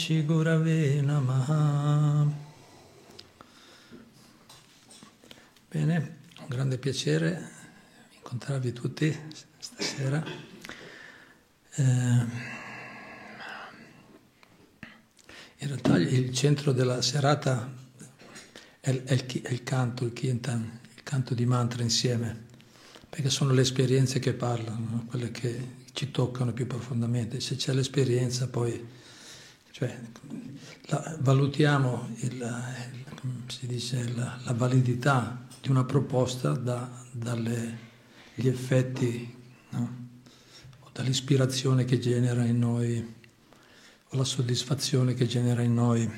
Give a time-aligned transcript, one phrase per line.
[0.00, 0.80] श्रीगुरवे
[1.10, 1.48] नमः
[5.74, 5.96] Bene,
[6.38, 7.50] un grande piacere
[8.12, 9.12] incontrarvi tutti
[9.58, 10.22] stasera.
[11.74, 12.24] Eh,
[15.64, 17.72] in realtà il centro della serata
[18.80, 22.44] è, è, il, è il, canto, il kirtan, il canto di mantra insieme,
[23.08, 25.04] perché sono le esperienze che parlano, no?
[25.06, 27.40] quelle che ci toccano più profondamente.
[27.40, 28.86] Se c'è l'esperienza poi
[29.70, 29.98] cioè,
[30.88, 37.76] la, valutiamo il, il, dice, la, la validità di una proposta da, dagli
[38.34, 39.34] effetti
[39.70, 40.02] no?
[40.92, 43.13] dall'ispirazione che genera in noi
[44.16, 46.10] la soddisfazione che genera in noi.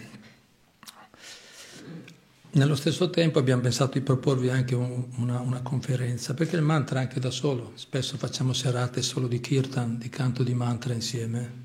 [2.51, 7.01] Nello stesso tempo abbiamo pensato di proporvi anche un, una, una, conferenza, perché il mantra
[7.01, 11.65] anche da solo, spesso facciamo serate solo di kirtan, di canto di mantra insieme,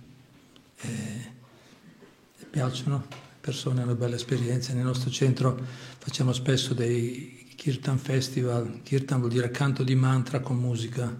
[0.81, 0.89] e,
[2.39, 5.57] e piacciono, le persone hanno belle esperienze, nel nostro centro
[5.97, 11.15] facciamo spesso dei Kirtan Festival, Kirtan vuol dire canto di mantra con musica.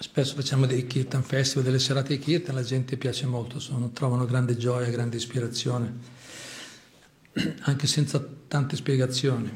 [0.00, 4.26] Spesso facciamo dei Kirtan Festival, delle serate di Kirtan, la gente piace molto, sono, trovano
[4.26, 5.92] grande gioia, grande ispirazione,
[7.62, 9.50] anche senza tante spiegazioni.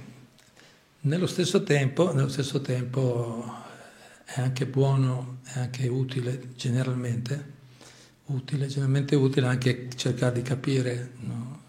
[1.03, 3.55] Nello stesso tempo, nello stesso tempo
[4.25, 7.53] è anche buono, è anche utile generalmente,
[8.27, 11.63] utile, generalmente utile anche cercare di capire no,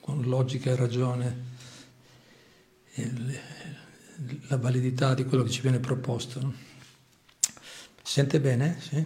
[0.00, 1.50] con logica e ragione
[4.48, 6.40] la validità di quello che ci viene proposto.
[6.40, 6.71] Si
[8.12, 8.76] sente bene?
[8.78, 9.02] Sì?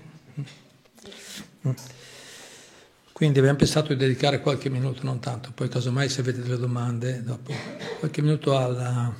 [3.12, 7.22] Quindi abbiamo pensato di dedicare qualche minuto, non tanto, poi casomai se avete delle domande,
[7.22, 7.54] dopo
[8.00, 9.14] qualche minuto al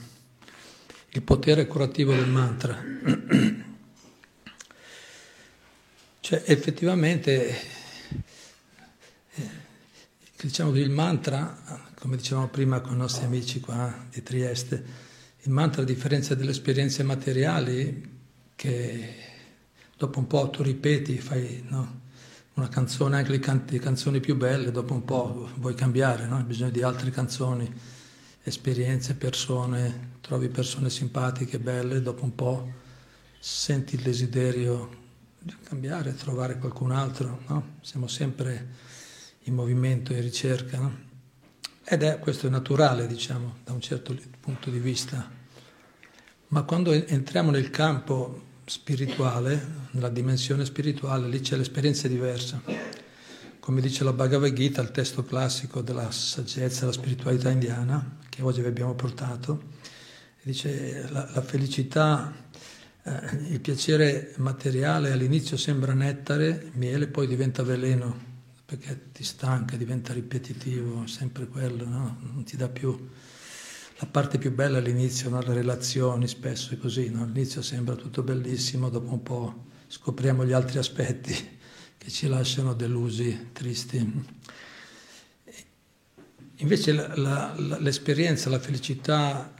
[1.23, 2.83] potere curativo del mantra.
[6.21, 7.55] Cioè effettivamente
[10.39, 11.63] Diciamo che il mantra,
[11.95, 14.85] come dicevamo prima con i nostri amici qua di Trieste,
[15.43, 18.19] il mantra a differenza delle esperienze materiali,
[18.55, 19.36] che
[19.97, 22.05] dopo un po' tu ripeti, fai no?
[22.55, 26.37] una canzone, anche le, can- le, canzoni più belle, dopo un po' vuoi cambiare, no?
[26.37, 27.71] hai bisogno di altre canzoni,
[28.43, 32.73] esperienze, persone, trovi persone simpatiche, belle, dopo un po'
[33.39, 35.05] senti il desiderio
[35.39, 37.77] di cambiare, trovare qualcun altro, no?
[37.81, 38.75] siamo sempre
[39.45, 40.79] in movimento e ricerca.
[40.79, 41.05] No?
[41.85, 45.31] Ed è questo è naturale, diciamo, da un certo punto di vista.
[46.49, 52.61] Ma quando entriamo nel campo spirituale, nella dimensione spirituale, lì c'è l'esperienza diversa.
[53.61, 58.61] Come dice la Bhagavad Gita, il testo classico della saggezza, della spiritualità indiana, che oggi
[58.61, 59.63] vi abbiamo portato,
[60.43, 62.33] dice la, la felicità,
[63.03, 68.35] eh, il piacere materiale all'inizio sembra nettare, miele, poi diventa veleno
[68.67, 72.19] perché ti stanca, diventa ripetitivo, sempre quello, no?
[72.21, 73.11] non ti dà più...
[73.99, 75.41] La parte più bella all'inizio, no?
[75.41, 77.23] le relazioni, spesso è così, no?
[77.23, 81.33] all'inizio sembra tutto bellissimo, dopo un po' scopriamo gli altri aspetti
[81.97, 84.25] che ci lasciano delusi, tristi.
[86.57, 89.55] Invece la, la, l'esperienza, la felicità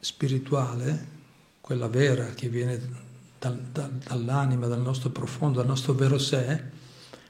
[0.00, 1.14] spirituale,
[1.60, 2.80] quella vera che viene
[3.38, 6.74] dal, dal, dall'anima, dal nostro profondo, dal nostro vero sé,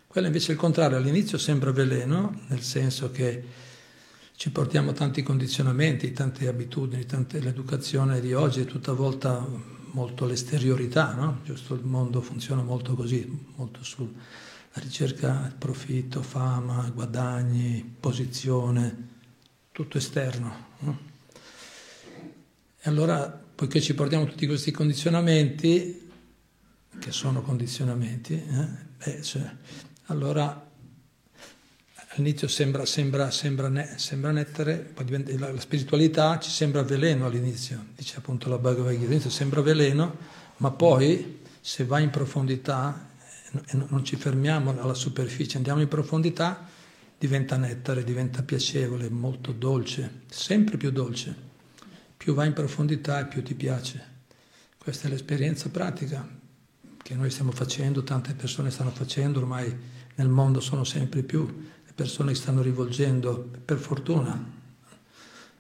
[0.07, 3.45] quella invece è il contrario, all'inizio sembra veleno, nel senso che
[4.37, 9.45] ci portiamo tanti condizionamenti, tante abitudini, tante, l'educazione di oggi è tutta volta
[9.93, 11.41] molto l'esteriorità, no?
[11.43, 13.27] Giusto, il mondo funziona molto così,
[13.57, 14.11] molto sulla
[14.75, 19.09] ricerca profitto, fama, guadagni, posizione,
[19.73, 20.67] tutto esterno.
[20.81, 20.99] No?
[22.79, 26.11] E allora, poiché ci portiamo tutti questi condizionamenti,
[26.99, 29.51] che sono condizionamenti, eh, beh, cioè,
[30.07, 30.66] allora
[32.17, 37.27] all'inizio sembra, sembra, sembra, ne, sembra nettere, poi diventa, la, la, spiritualità ci sembra veleno
[37.27, 40.17] all'inizio, dice appunto la Bhagavad Gita, all'inizio sembra veleno,
[40.59, 43.11] ma poi se vai in profondità
[43.53, 46.67] e non ci fermiamo alla superficie, andiamo in profondità,
[47.19, 51.45] diventa nettare, diventa piacevole, molto dolce, sempre più dolce.
[52.17, 54.15] Più vai in profondità e più ti piace.
[54.79, 56.27] Questa è l'esperienza pratica
[57.03, 59.75] che noi stiamo facendo, tante persone stanno facendo ormai
[60.17, 64.55] nel mondo sono sempre più persone che stanno rivolgendo, per fortuna,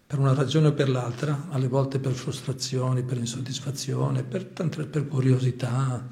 [0.06, 6.06] per una ragione o per l'altra, alle volte per frustrazioni, per insoddisfazione, per, per curiosità,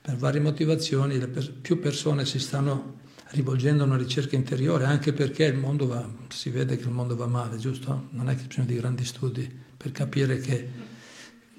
[0.00, 2.98] per varie motivazioni, per, più persone si stanno
[3.32, 7.16] rivolgendo a una ricerca interiore, anche perché il mondo va, si vede che il mondo
[7.16, 8.06] va male, giusto?
[8.10, 10.68] Non è che c'è bisogno di grandi studi per capire che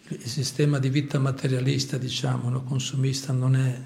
[0.07, 3.81] il sistema di vita materialista, diciamo, no, consumista, non è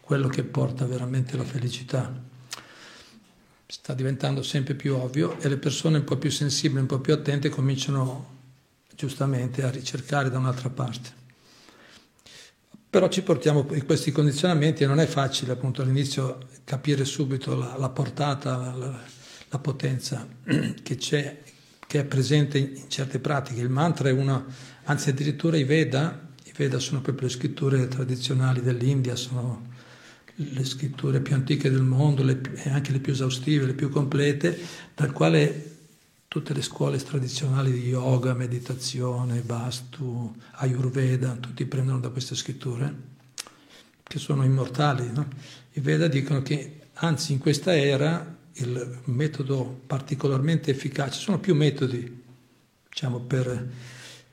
[0.00, 2.27] quello che porta veramente la felicità.
[3.70, 7.12] Sta diventando sempre più ovvio e le persone un po' più sensibili, un po' più
[7.12, 8.36] attente cominciano
[8.96, 11.10] giustamente a ricercare da un'altra parte.
[12.88, 17.76] Però ci portiamo in questi condizionamenti e non è facile appunto all'inizio capire subito la,
[17.76, 18.98] la portata, la,
[19.50, 20.26] la, potenza
[20.82, 21.42] che c'è,
[21.86, 23.60] che è presente in certe pratiche.
[23.60, 24.46] Il mantra è una,
[24.84, 29.76] anzi addirittura i Veda, i Veda sono proprio le scritture tradizionali dell'India, sono
[30.40, 34.58] le scritture più antiche del mondo le, e anche le più esaustive, le più complete,
[34.94, 35.76] dal quale
[36.28, 42.94] tutte le scuole tradizionali di yoga, meditazione, Vastu, Ayurveda, tutti prendono da queste scritture,
[44.02, 45.10] che sono immortali.
[45.12, 45.26] No?
[45.72, 52.22] I Veda dicono che, anzi, in questa era il metodo particolarmente efficace, sono più metodi,
[52.88, 53.70] diciamo, per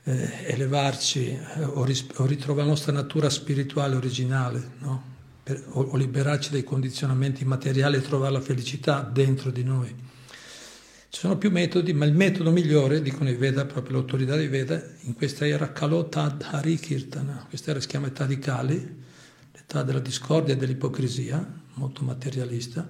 [0.03, 5.13] eh, elevarci eh, o, ris- o, ritrovare la nostra natura spirituale originale, no?
[5.45, 9.93] Per, o, o liberarci dai condizionamenti materiali e trovare la felicità dentro di noi.
[11.07, 14.83] Ci sono più metodi, ma il metodo migliore, dicono i Veda, proprio l'autorità dei Veda,
[15.01, 19.03] in questa era Kalotad Hari Kirtana, questa era si chiama età di Kali,
[19.51, 22.89] l'età della discordia e dell'ipocrisia, molto materialista.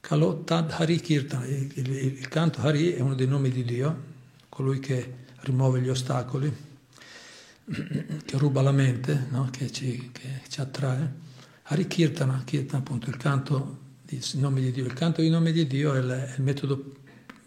[0.00, 4.02] Kalotad Hari Kirtana, il, il, il canto Hari è uno dei nomi di Dio,
[4.48, 6.50] colui che rimuove gli ostacoli,
[8.24, 9.50] che ruba la mente, no?
[9.52, 11.25] che, ci, che, ci, attrae.
[11.68, 14.84] Hari Kirtana, appunto il canto dei nomi di Dio.
[14.84, 16.94] Il canto dei nomi di Dio è il, è il metodo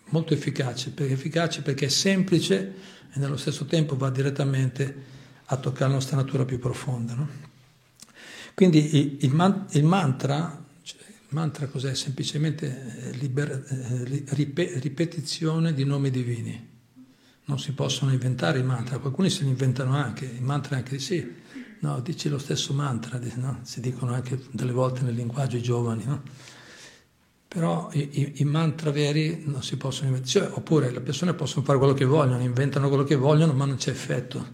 [0.10, 2.74] molto efficace, perché, efficace perché è semplice
[3.14, 7.14] e nello stesso tempo va direttamente a toccare la nostra natura più profonda.
[7.16, 7.30] No?
[8.54, 11.96] Quindi il, man, il mantra, cioè, il mantra cos'è?
[11.96, 16.68] Semplicemente eh, liber, eh, ripetizione di nomi divini.
[17.46, 21.26] Non si possono inventare i mantra, qualcuno se li inventano anche, i mantra anche sì,
[21.80, 23.60] no, dici lo stesso mantra, no?
[23.64, 26.22] si dicono anche delle volte nel linguaggio i giovani, no?
[27.48, 31.80] Però i, i, mantra veri non si possono inventare, cioè, oppure le persone possono fare
[31.80, 34.46] quello che vogliono, inventano quello che vogliono, ma non c'è effetto.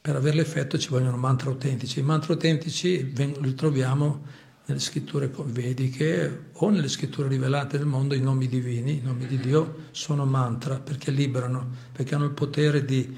[0.00, 1.98] Per avere l'effetto ci vogliono mantra autentici.
[1.98, 4.24] I mantra autentici li troviamo
[4.64, 9.38] nelle scritture vediche o nelle scritture rivelate del mondo, i nomi divini, i nomi di
[9.38, 13.14] Dio sono mantra perché liberano, perché hanno il potere di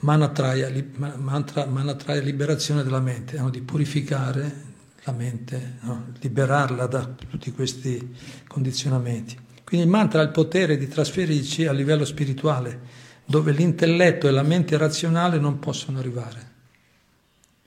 [0.00, 0.70] manatraya,
[1.16, 4.66] mantra, manatraya liberazione della mente, hanno di purificare
[5.04, 6.12] la mente, no?
[6.20, 8.14] liberarla da tutti questi
[8.46, 9.36] condizionamenti.
[9.64, 14.42] Quindi il mantra ha il potere di trasferirci a livello spirituale, dove l'intelletto e la
[14.42, 16.46] mente razionale non possono arrivare.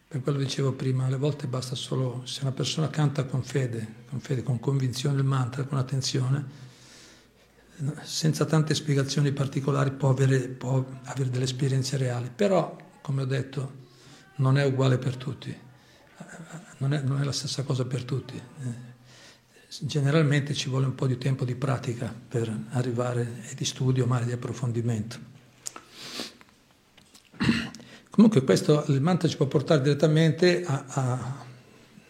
[0.07, 4.19] Per quello dicevo prima, alle volte basta solo, se una persona canta con fede, con
[4.19, 6.69] fede, con convinzione il mantra, con attenzione,
[8.03, 12.29] senza tante spiegazioni particolari può avere, può avere delle esperienze reali.
[12.33, 13.79] Però, come ho detto,
[14.37, 15.69] non è uguale per tutti
[16.81, 18.35] non è, non è la stessa cosa per tutti.
[18.35, 18.89] Eh,
[19.79, 24.19] generalmente ci vuole un po' di tempo di pratica per arrivare e di studio, ma
[24.21, 25.29] di approfondimento.
[28.09, 31.45] Comunque questo, il mantra ci può portare direttamente a, a,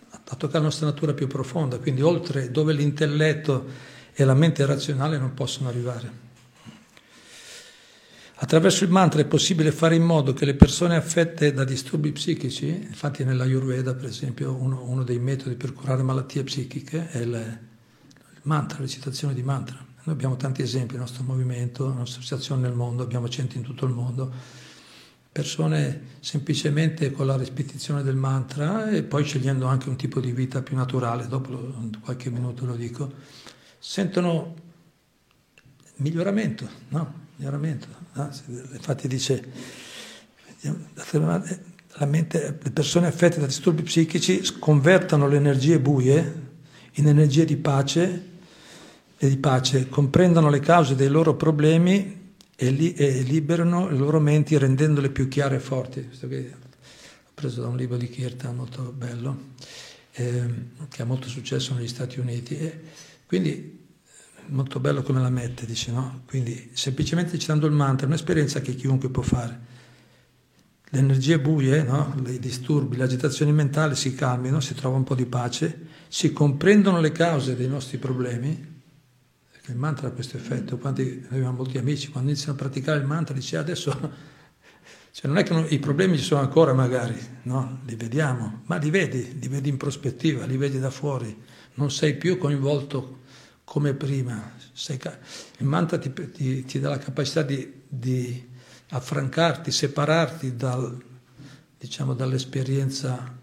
[0.09, 5.17] a toccare la nostra natura più profonda, quindi oltre dove l'intelletto e la mente razionale
[5.17, 6.29] non possono arrivare.
[8.35, 12.69] Attraverso il mantra è possibile fare in modo che le persone affette da disturbi psichici,
[12.69, 17.29] infatti nella Ayurveda per esempio uno, uno dei metodi per curare malattie psichiche è il,
[17.29, 19.77] il mantra, la recitazione di mantra.
[19.77, 23.63] Noi abbiamo tanti esempi, il nostro movimento, la nostra associazione nel mondo, abbiamo centri in
[23.63, 24.31] tutto il mondo,
[25.31, 30.63] persone semplicemente con la ripetizione del mantra e poi scegliendo anche un tipo di vita
[30.63, 33.13] più naturale, dopo qualche minuto lo dico,
[33.81, 34.53] sentono
[35.97, 37.13] miglioramento, no?
[37.35, 37.87] Miglioramento.
[38.13, 38.29] No?
[38.73, 39.51] Infatti dice,
[42.05, 46.49] mente, le persone affette da disturbi psichici convertano le energie buie
[46.95, 48.29] in energie di pace
[49.17, 54.19] e di pace, comprendono le cause dei loro problemi e, li, e liberano le loro
[54.19, 56.05] menti rendendole più chiare e forti.
[56.05, 59.53] Questo che ho preso da un libro di Kirtan molto bello,
[60.11, 60.45] eh,
[60.89, 62.57] che ha molto successo negli Stati Uniti.
[62.57, 62.81] E
[63.31, 63.79] quindi
[64.47, 66.23] molto bello come la mette, dice no?
[66.27, 69.57] Quindi semplicemente citando il mantra è un'esperienza che chiunque può fare.
[70.89, 72.13] Le energie buie, no?
[72.27, 76.99] i disturbi, le agitazioni mentali si calmino, si trova un po' di pace, si comprendono
[76.99, 78.81] le cause dei nostri problemi,
[79.49, 80.77] perché il mantra ha questo effetto.
[80.77, 84.29] Quanti, abbiamo molti amici, quando iniziano a praticare il mantra, dice adesso...
[85.13, 87.81] Cioè non è che non, i problemi ci sono ancora magari, no?
[87.85, 91.37] Li vediamo, ma li vedi, li vedi in prospettiva, li vedi da fuori,
[91.73, 93.20] non sei più coinvolto
[93.71, 94.51] come prima.
[95.59, 98.49] Il mantra ti, ti, ti, dà la capacità di, di
[98.89, 101.01] affrancarti, separarti dal,
[101.79, 103.33] diciamo, dall'esperienza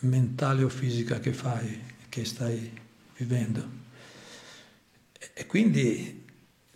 [0.00, 2.72] mentale o fisica che fai, che stai
[3.18, 3.68] vivendo.
[5.32, 6.24] E quindi,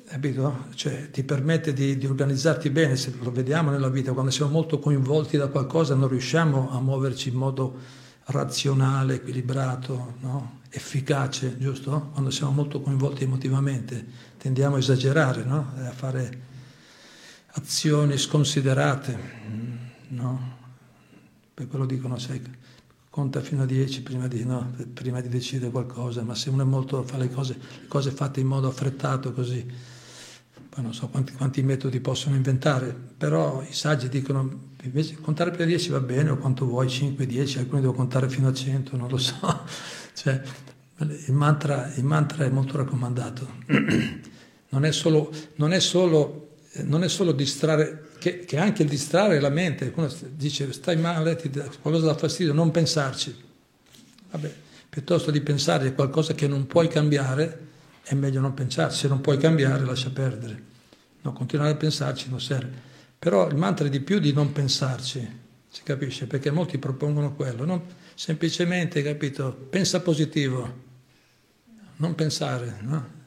[0.06, 0.66] capito?
[0.72, 4.78] Cioè, ti permette di, di, organizzarti bene, se lo vediamo nella vita, quando siamo molto
[4.78, 7.80] coinvolti da qualcosa non riusciamo a muoverci in modo
[8.32, 10.60] razionale, equilibrato, no?
[10.70, 12.10] efficace, giusto?
[12.12, 15.72] Quando siamo molto coinvolti emotivamente tendiamo a esagerare, no?
[15.76, 16.40] a fare
[17.54, 19.18] azioni sconsiderate,
[20.08, 20.60] no?
[21.54, 22.40] Per quello dicono, sai,
[23.10, 26.64] conta fino a 10 prima di, no, prima di decidere qualcosa, ma se uno è
[26.64, 29.70] molto, fa le cose, le cose fatte in modo affrettato così,
[30.80, 35.90] non so quanti, quanti, metodi possono inventare, però i saggi dicono invece contare a 10
[35.90, 39.18] va bene o quanto vuoi, 5, 10, alcuni devono contare fino a 100, non lo
[39.18, 39.64] so,
[40.14, 40.40] cioè,
[40.98, 43.46] il, mantra, il mantra è molto raccomandato,
[44.70, 49.40] non è solo, non è solo, non è solo distrarre che, che, anche il distrarre
[49.40, 53.34] la mente, quando dice stai male, ti qualcosa da fastidio, non pensarci.
[54.30, 54.54] Vabbè,
[54.88, 57.70] piuttosto di pensare a qualcosa che non puoi cambiare,
[58.02, 58.98] è meglio non pensarci.
[58.98, 60.70] Se non puoi cambiare, lascia perdere.
[61.22, 62.90] No, continuare a pensarci non serve.
[63.18, 66.26] Però il mantra è di più di non pensarci, si capisce?
[66.26, 67.80] Perché molti propongono quello, non
[68.14, 70.80] semplicemente, capito, pensa positivo,
[71.96, 73.20] non pensare, no?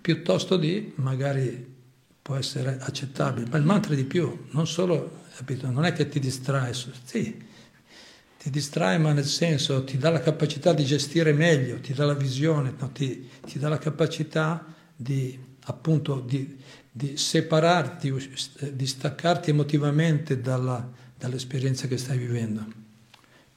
[0.00, 1.76] Piuttosto di magari
[2.22, 5.70] può essere accettabile, ma il mantra è di più, non solo, capito?
[5.70, 7.46] non è che ti distrae, sì,
[8.38, 12.14] ti distrae ma nel senso ti dà la capacità di gestire meglio, ti dà la
[12.14, 12.90] visione, no?
[12.92, 14.64] ti, ti, dà la capacità
[14.94, 16.56] di appunto di,
[16.90, 18.30] di separarti,
[18.72, 22.64] di staccarti emotivamente dalla, dall'esperienza che stai vivendo.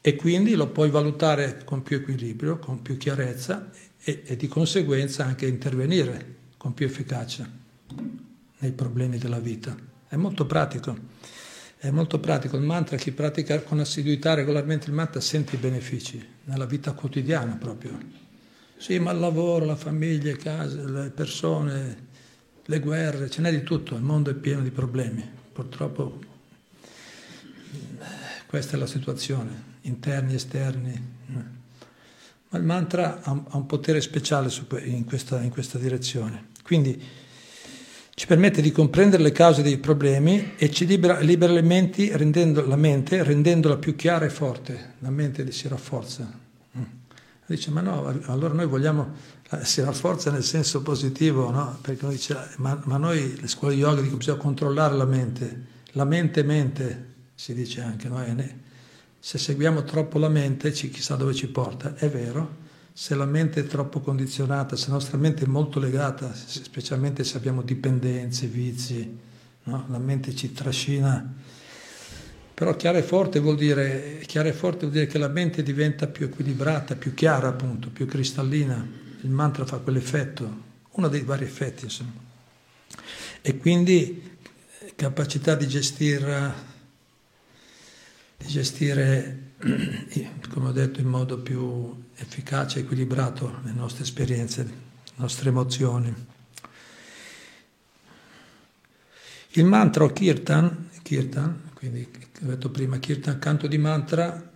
[0.02, 3.70] E quindi lo puoi valutare con più equilibrio, con più chiarezza
[4.04, 7.48] e, e di conseguenza anche intervenire con più efficacia
[8.58, 9.76] nei problemi della vita.
[10.08, 10.98] È molto pratico,
[11.82, 12.58] è molto pratico.
[12.58, 17.56] Il mantra, chi pratica con assiduità regolarmente il mantra sente i benefici nella vita quotidiana
[17.56, 17.98] proprio.
[18.78, 22.08] Sì, ma il lavoro, la famiglia, le case, le persone,
[22.64, 25.28] le guerre, ce n'è di tutto, il mondo è pieno di problemi.
[25.52, 26.20] Purtroppo
[28.46, 31.14] questa è la situazione, interni, esterni.
[32.50, 34.52] Ma il mantra ha un potere speciale
[34.84, 36.50] in questa, in questa direzione.
[36.62, 37.02] Quindi
[38.14, 42.66] ci permette di comprendere le cause dei problemi e ci libera, libera le menti, rendendo
[42.66, 44.96] la mente rendendola più chiara e forte.
[45.00, 46.30] La mente si rafforza.
[46.78, 46.84] Mm.
[47.46, 49.14] Dice, ma no, allora noi vogliamo,
[49.50, 51.80] eh, si rafforza nel senso positivo, no?
[51.82, 55.66] Perché noi dice, ma, ma noi, le scuole di yoga dicono bisogna controllare la mente.
[55.94, 58.24] La mente mente, si dice anche, no?
[59.20, 61.96] Se seguiamo troppo la mente, chissà dove ci porta.
[61.96, 62.58] È vero,
[62.94, 67.38] se la mente è troppo condizionata, se la nostra mente è molto legata, specialmente se
[67.38, 69.18] abbiamo dipendenze, vizi,
[69.64, 69.86] no?
[69.90, 71.34] la mente ci trascina.
[72.54, 76.06] Però chiara e forte vuol dire, chiara e forte vuol dire che la mente diventa
[76.08, 78.88] più equilibrata, più chiara appunto, più cristallina.
[79.22, 82.12] Il mantra fa quell'effetto, uno dei vari effetti insomma.
[83.42, 84.38] E quindi
[84.96, 86.54] capacità di gestire,
[88.38, 89.51] di gestire
[90.50, 94.74] come ho detto, in modo più efficace e equilibrato le nostre esperienze, le
[95.16, 96.14] nostre emozioni.
[99.54, 102.08] Il mantra o kirtan, kirtan quindi
[102.44, 104.52] ho detto prima, kirtan, canto di mantra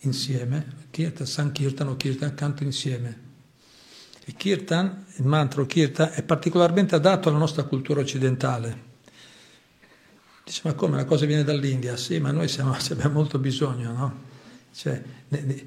[0.00, 3.26] insieme, kirtan, sankirtan o kirtan, canto insieme.
[4.26, 8.87] Il kirtan, il mantra o kirtan, è particolarmente adatto alla nostra cultura occidentale
[10.48, 11.94] Dice, ma come, la cosa viene dall'India?
[11.98, 14.20] Sì, ma noi siamo, abbiamo molto bisogno, no?
[14.72, 15.66] Cioè, ne, ne,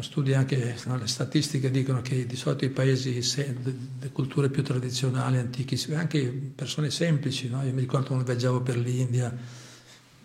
[0.00, 3.54] studi anche, no, le statistiche dicono che di solito i paesi, se,
[4.00, 6.22] le culture più tradizionali, antichi, anche
[6.54, 7.62] persone semplici, no?
[7.64, 9.30] Io mi ricordo quando viaggiavo per l'India,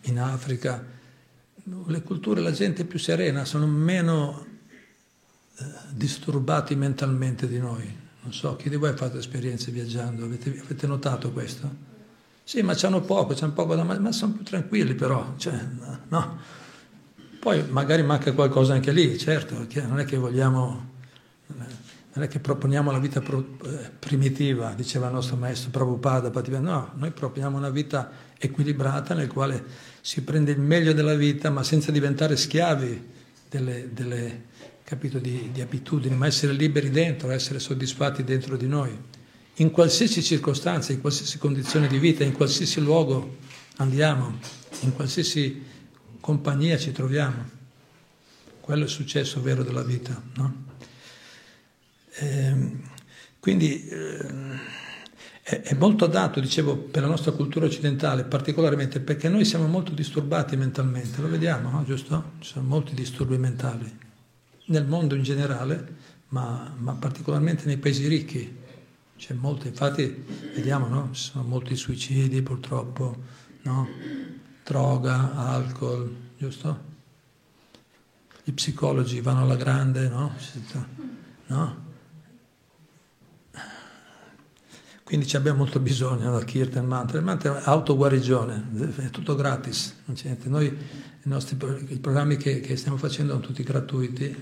[0.03, 0.81] in Africa,
[1.85, 4.45] le culture, la gente più serena, sono meno
[5.57, 7.97] eh, disturbati mentalmente di noi.
[8.21, 10.23] Non so, chi di voi ha fatto esperienze viaggiando?
[10.23, 11.88] Avete, avete notato questo?
[12.49, 15.53] Sì, ma c'hanno poco, c'hanno poco da mangiare, ma sono più tranquilli però, cioè,
[16.07, 16.39] no.
[17.39, 20.93] Poi magari manca qualcosa anche lì, certo, non è che vogliamo,
[21.45, 27.11] non è che proponiamo la vita eh, primitiva, diceva il nostro maestro Prabhupada, no, noi
[27.11, 29.63] proponiamo una vita equilibrata nel quale
[30.01, 33.09] si prende il meglio della vita, ma senza diventare schiavi
[33.47, 34.45] delle, delle
[34.83, 39.17] capito, di, di abitudini, ma essere liberi dentro, essere soddisfatti dentro di noi
[39.59, 43.37] in qualsiasi circostanza, in qualsiasi condizione di vita, in qualsiasi luogo
[43.77, 44.39] andiamo,
[44.81, 45.63] in qualsiasi
[46.19, 47.57] compagnia ci troviamo.
[48.61, 50.21] quello è il successo vero della vita.
[50.35, 50.65] No?
[52.15, 52.81] E, ehm,
[53.39, 54.27] quindi eh,
[55.41, 60.55] è, molto adatto, dicevo, per la nostra cultura occidentale, particolarmente perché noi siamo molto disturbati
[60.55, 61.83] mentalmente, lo vediamo, no?
[61.83, 62.33] giusto?
[62.39, 63.97] Ci sono molti disturbi mentali
[64.65, 65.95] nel mondo in generale,
[66.29, 68.67] ma, ma particolarmente nei paesi ricchi.
[69.19, 70.23] C'è molto, infatti
[70.55, 71.09] vediamo, no?
[71.11, 73.17] Ci sono molti suicidi purtroppo,
[73.63, 73.88] no?
[74.63, 76.88] droga, alcol, giusto?
[78.45, 80.33] I psicologi vanno alla grande, no?
[81.47, 81.88] no?
[85.03, 87.17] Quindi abbiamo molto bisogno del Kirtan Mantra.
[87.17, 90.47] Il mantra è autoguarigione, è tutto gratis, non c'è niente.
[90.47, 91.57] Noi i, nostri,
[91.89, 94.33] i programmi che, che, stiamo facendo sono tutti gratuiti,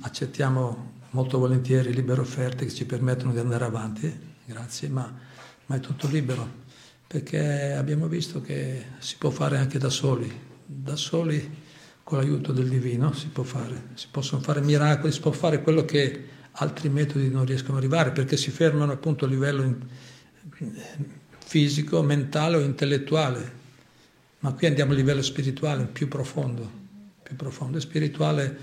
[0.00, 4.12] accettiamo molto volentieri libere offerte che ci permettono di andare avanti,
[4.44, 5.12] grazie, ma,
[5.66, 6.60] ma è tutto libero,
[7.06, 10.30] perché abbiamo visto che si può fare anche da soli,
[10.64, 11.60] da soli
[12.02, 15.84] con l'aiuto del divino si può fare, si possono fare miracoli, si può fare quello
[15.84, 19.78] che altri metodi non riescono ad arrivare perché si fermano appunto a livello
[21.38, 23.60] fisico, mentale o intellettuale,
[24.40, 26.70] ma qui andiamo a livello spirituale più profondo,
[27.22, 27.78] più profondo.
[27.78, 28.58] E spirituale,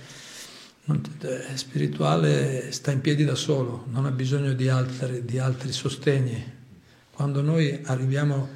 [1.55, 6.57] spirituale sta in piedi da solo, non ha bisogno di altri, di altri sostegni.
[7.11, 8.47] Quando noi arriviamo,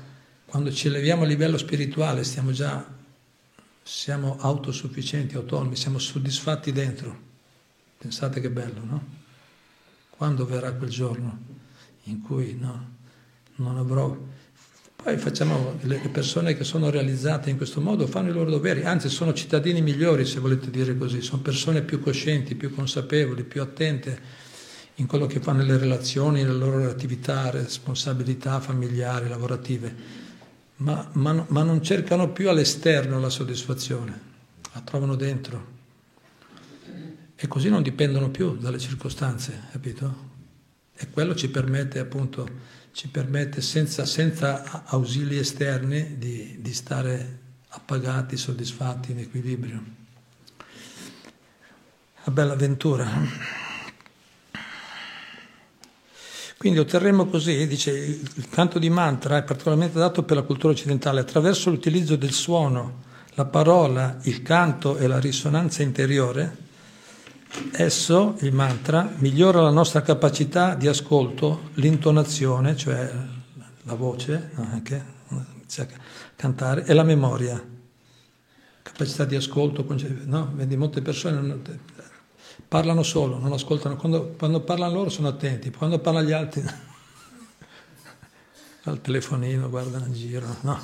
[0.45, 2.85] quando ci eleviamo a livello spirituale, stiamo già,
[3.83, 7.31] siamo autosufficienti, autonomi, siamo soddisfatti dentro.
[7.97, 9.05] Pensate che bello, no?
[10.09, 11.39] Quando verrà quel giorno
[12.03, 12.95] in cui no,
[13.55, 14.32] non avrò...
[15.03, 19.09] Poi facciamo, le persone che sono realizzate in questo modo fanno i loro doveri, anzi
[19.09, 24.17] sono cittadini migliori se volete dire così, sono persone più coscienti, più consapevoli, più attente
[24.95, 29.93] in quello che fanno nelle relazioni, nelle loro attività, responsabilità familiari, lavorative,
[30.77, 34.21] ma, ma, ma non cercano più all'esterno la soddisfazione,
[34.71, 35.71] la trovano dentro
[37.35, 40.31] e così non dipendono più dalle circostanze, capito?
[40.95, 42.47] E quello ci permette appunto,
[42.93, 47.39] ci permette senza, senza ausili esterni di, di stare
[47.69, 49.83] appagati, soddisfatti, in equilibrio.
[52.25, 53.09] Una bella avventura.
[56.55, 61.19] Quindi otterremo così, dice, il canto di mantra è particolarmente adatto per la cultura occidentale
[61.19, 63.01] attraverso l'utilizzo del suono,
[63.33, 66.62] la parola, il canto e la risonanza interiore
[67.71, 73.11] Esso, il mantra, migliora la nostra capacità di ascolto, l'intonazione, cioè
[73.83, 75.05] la voce, anche,
[75.77, 75.87] a
[76.35, 77.63] cantare, e la memoria.
[78.81, 79.85] Capacità di ascolto,
[80.25, 80.51] no?
[80.55, 81.61] Vedi, molte persone
[82.67, 83.97] parlano solo, non ascoltano.
[83.97, 86.63] Quando, quando parlano loro sono attenti, quando parlano gli altri
[88.83, 90.79] al telefonino, guardano in giro, no?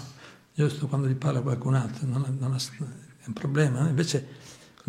[0.54, 2.60] Giusto quando gli parla qualcun altro, non, non è
[3.26, 3.88] un problema.
[3.88, 4.38] Invece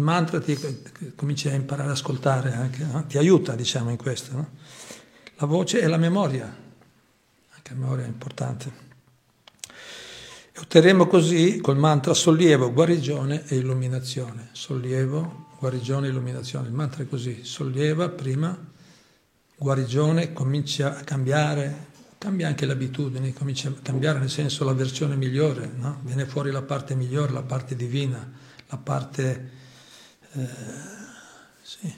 [0.01, 0.59] mantra ti
[1.17, 3.05] cominci a imparare ad ascoltare anche, no?
[3.07, 4.33] ti aiuta diciamo in questo.
[4.33, 4.49] No?
[5.37, 8.89] La voce e la memoria, anche la memoria è importante.
[10.53, 14.49] E otterremo così col mantra sollievo, guarigione e illuminazione.
[14.53, 16.69] Sollievo, guarigione e illuminazione.
[16.69, 18.57] Il mantra è così, sollieva prima,
[19.57, 25.17] guarigione, comincia a cambiare, cambia anche le abitudini, comincia a cambiare nel senso la versione
[25.17, 26.01] migliore, no?
[26.03, 28.31] viene fuori la parte migliore, la parte divina,
[28.69, 29.59] la parte
[30.33, 30.49] eh,
[31.63, 31.93] sì,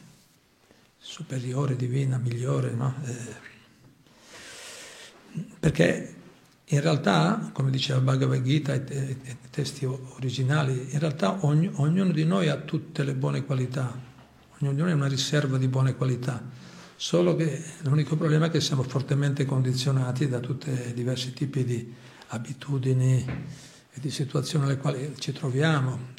[0.98, 2.94] superiore, divina, migliore, no?
[3.04, 3.50] eh,
[5.58, 6.14] perché
[6.64, 12.24] in realtà, come diceva Bhagavad Gita, i, i testi originali, in realtà ogni, ognuno di
[12.24, 13.92] noi ha tutte le buone qualità,
[14.58, 16.42] ognuno di noi ha una riserva di buone qualità,
[16.96, 21.94] solo che l'unico problema è che siamo fortemente condizionati da tutti i diversi tipi di
[22.28, 23.22] abitudini
[23.90, 26.14] e di situazioni alle quali ci troviamo,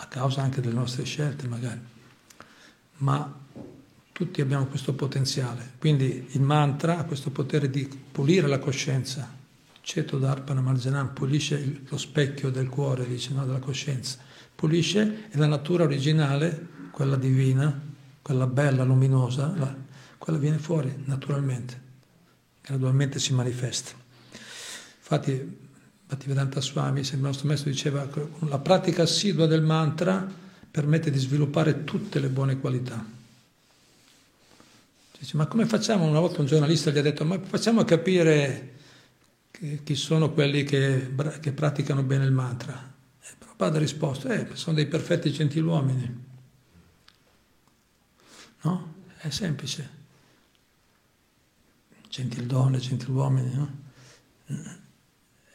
[0.00, 1.80] a causa anche delle nostre scelte magari,
[2.98, 3.46] ma
[4.12, 9.36] tutti abbiamo questo potenziale, quindi il mantra ha questo potere di pulire la coscienza,
[9.80, 14.18] Ceto Dharpana Marjanam pulisce lo specchio del cuore, dice, no, della coscienza,
[14.54, 17.80] pulisce e la natura originale, quella divina,
[18.20, 19.74] quella bella, luminosa, la,
[20.18, 21.80] quella viene fuori naturalmente,
[22.60, 23.92] gradualmente si manifesta.
[24.98, 25.67] Infatti
[26.08, 30.26] Bhaktivedanta Swami, il nostro maestro diceva che la pratica assidua del mantra
[30.70, 33.04] permette di sviluppare tutte le buone qualità.
[35.18, 36.06] Dice, ma come facciamo?
[36.06, 38.76] Una volta un giornalista gli ha detto, ma facciamo capire
[39.50, 42.94] chi sono quelli che, che praticano bene il mantra.
[43.20, 46.24] E Prabhupada ha risposto, eh, sono dei perfetti gentiluomini.
[48.62, 48.94] No?
[49.18, 49.90] È semplice.
[52.08, 54.77] Gentildonne, gentiluomini, no?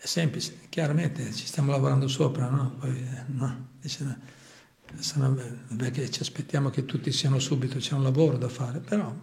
[0.04, 2.76] È semplice, chiaramente ci stiamo lavorando sopra, no?
[2.78, 3.68] Poi, no?
[3.80, 4.18] Dice,
[5.78, 9.16] perché ci aspettiamo che tutti siano subito, c'è un lavoro da fare, però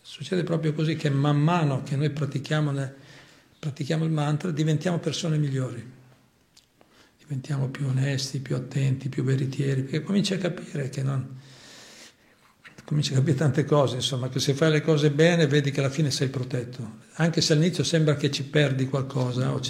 [0.00, 2.72] succede proprio così che man mano che noi pratichiamo,
[3.58, 5.84] pratichiamo il mantra diventiamo persone migliori,
[7.18, 11.38] diventiamo più onesti, più attenti, più veritieri, perché cominci a capire che non...
[12.84, 15.90] Cominci a capire tante cose, insomma, che se fai le cose bene vedi che alla
[15.90, 16.98] fine sei protetto.
[17.14, 19.60] Anche se all'inizio sembra che ci perdi qualcosa o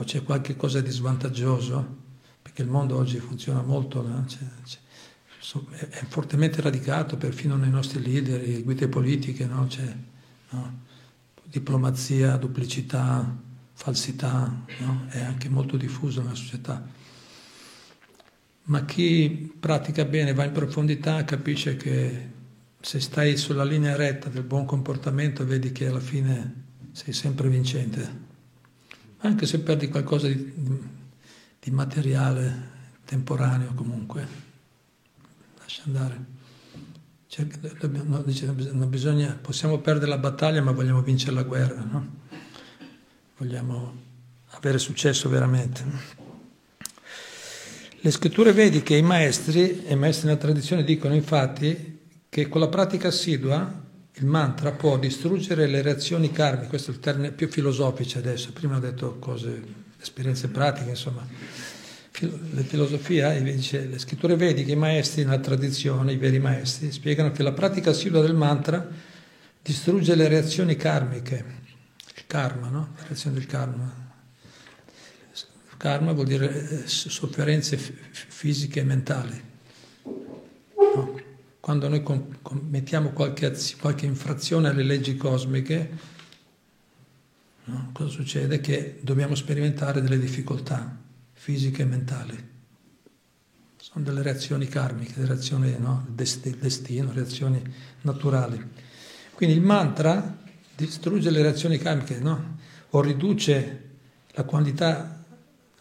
[0.00, 1.96] o c'è qualche cosa di svantaggioso,
[2.40, 4.24] perché il mondo oggi funziona molto, no?
[4.26, 4.78] c'è, c'è,
[5.88, 9.66] è fortemente radicato perfino nei nostri leader, guide politiche, no?
[9.66, 9.96] c'è
[10.50, 10.82] no?
[11.42, 13.36] diplomazia, duplicità,
[13.72, 15.06] falsità, no?
[15.08, 16.80] è anche molto diffuso nella società.
[18.64, 22.28] Ma chi pratica bene, va in profondità, capisce che
[22.80, 28.27] se stai sulla linea retta del buon comportamento vedi che alla fine sei sempre vincente.
[29.20, 30.52] Anche se perdi qualcosa di,
[31.60, 34.26] di materiale, temporaneo comunque
[35.58, 36.36] lascia andare.
[38.02, 42.16] non bisogna, possiamo perdere la battaglia ma vogliamo vincere la guerra, no?
[43.38, 43.94] vogliamo
[44.50, 45.84] avere successo veramente.
[48.00, 52.68] Le scritture vediche, i maestri e i maestri nella tradizione dicono infatti che con la
[52.68, 53.86] pratica assidua
[54.18, 58.76] il mantra può distruggere le reazioni karmiche, questo è il termine più filosofico adesso, prima
[58.76, 59.62] ho detto cose,
[60.00, 61.26] esperienze pratiche, insomma
[62.26, 67.44] la filosofia, dice, le scritture vediche, i maestri nella tradizione, i veri maestri, spiegano che
[67.44, 68.86] la pratica assidua del mantra
[69.62, 71.44] distrugge le reazioni karmiche,
[72.16, 72.94] il karma, no?
[72.96, 74.06] La reazione del karma.
[75.76, 79.42] Karma vuol dire eh, sofferenze fisiche e mentali.
[80.02, 81.20] No?
[81.68, 85.90] Quando noi commettiamo qualche, qualche, infrazione alle leggi cosmiche,
[87.64, 87.90] no?
[87.92, 88.58] cosa succede?
[88.58, 90.96] Che dobbiamo sperimentare delle difficoltà
[91.34, 92.48] fisiche e mentali.
[93.76, 97.62] Sono delle reazioni karmiche, delle reazioni no, del destino, reazioni
[98.00, 98.66] naturali.
[99.34, 100.38] Quindi il mantra
[100.74, 102.56] distrugge le reazioni karmiche, no?
[102.88, 103.88] o riduce
[104.30, 105.17] la quantità,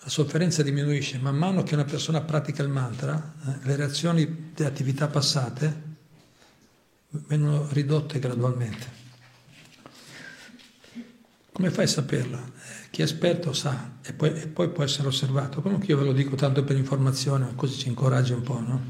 [0.07, 1.17] la sofferenza diminuisce.
[1.17, 5.83] Man mano che una persona pratica il mantra, eh, le reazioni delle attività passate
[7.09, 8.95] vengono ridotte gradualmente.
[11.51, 12.51] Come fai a saperlo?
[12.89, 15.61] Chi è esperto sa e poi, e poi, può essere osservato.
[15.61, 18.81] Comunque io ve lo dico tanto per informazione, così ci incoraggia un po', no?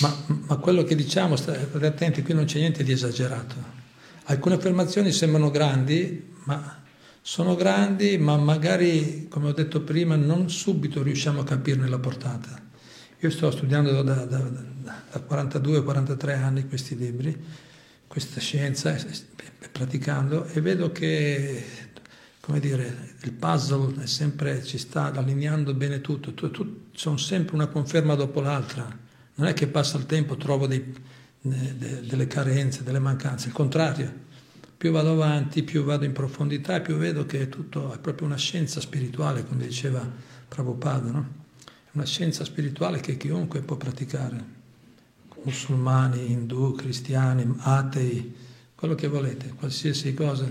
[0.00, 3.56] Ma, ma quello che diciamo, state attenti, qui non c'è niente di esagerato.
[4.26, 6.84] Alcune affermazioni sembrano grandi, ma
[7.26, 12.56] sono grandi, ma magari, come ho detto prima, non subito riusciamo a capirne la portata.
[13.18, 17.36] Io sto studiando da, da, da 42-43 anni questi libri,
[18.06, 18.96] questa scienza,
[19.72, 21.64] praticando, e vedo che
[22.38, 27.66] come dire, il puzzle sempre, ci sta allineando bene tutto, tu, tu, sono sempre una
[27.66, 28.86] conferma dopo l'altra,
[29.34, 30.94] non è che passa il tempo, trovo dei,
[31.40, 34.25] de, delle carenze, delle mancanze, il contrario,
[34.76, 38.80] più vado avanti, più vado in profondità più vedo che tutto è proprio una scienza
[38.80, 40.08] spirituale, come diceva
[40.48, 41.28] Prabhupada, no?
[41.64, 44.44] È una scienza spirituale che chiunque può praticare,
[45.42, 48.34] musulmani, indù, cristiani, atei,
[48.74, 50.46] quello che volete, qualsiasi cosa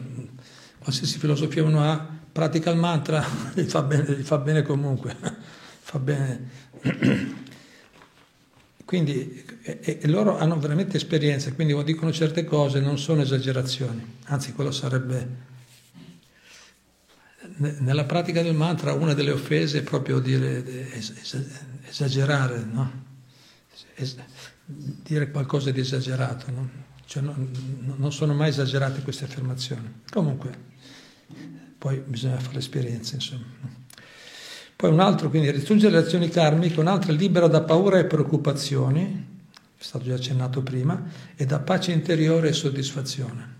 [0.85, 5.17] qualsiasi filosofia uno ha, pratica il mantra, gli fa bene, gli fa bene comunque,
[5.81, 6.49] fa bene.
[8.85, 14.17] Quindi, e, e, loro hanno veramente esperienza, quindi quando dicono certe cose non sono esagerazioni,
[14.25, 15.53] anzi quello sarebbe...
[17.57, 20.91] Nella pratica del mantra una delle offese è proprio dire,
[21.87, 23.03] esagerare, no?
[23.95, 24.17] Es,
[24.65, 26.69] dire qualcosa di esagerato, no?
[27.05, 30.01] Cioè, non, non sono mai esagerate queste affermazioni.
[30.11, 30.53] Comunque,
[31.77, 33.45] poi bisogna fare l'esperienza, insomma.
[34.75, 38.05] Poi un altro, quindi distruggere le azioni karmiche, un altro è libero da paura e
[38.05, 39.27] preoccupazioni,
[39.77, 41.01] è stato già accennato prima,
[41.35, 43.53] e da pace interiore e soddisfazione.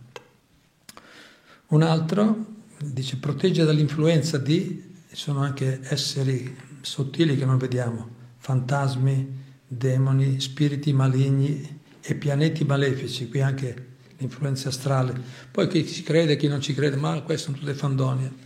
[1.68, 2.46] Un altro
[2.80, 11.80] dice protegge dall'influenza di, sono anche esseri sottili che non vediamo, fantasmi, demoni, spiriti maligni
[12.02, 15.20] e pianeti malefici, qui anche l'influenza astrale.
[15.50, 18.45] Poi chi ci crede e chi non ci crede, ma queste sono tutte fandonie.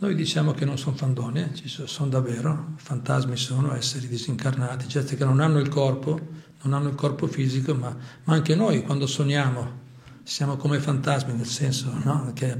[0.00, 5.38] Noi diciamo che non sono fandonie, sono davvero, fantasmi sono esseri disincarnati, certo che non
[5.38, 6.18] hanno il corpo,
[6.62, 9.86] non hanno il corpo fisico, ma, ma anche noi quando sogniamo
[10.24, 12.32] siamo come fantasmi, nel senso no?
[12.34, 12.56] che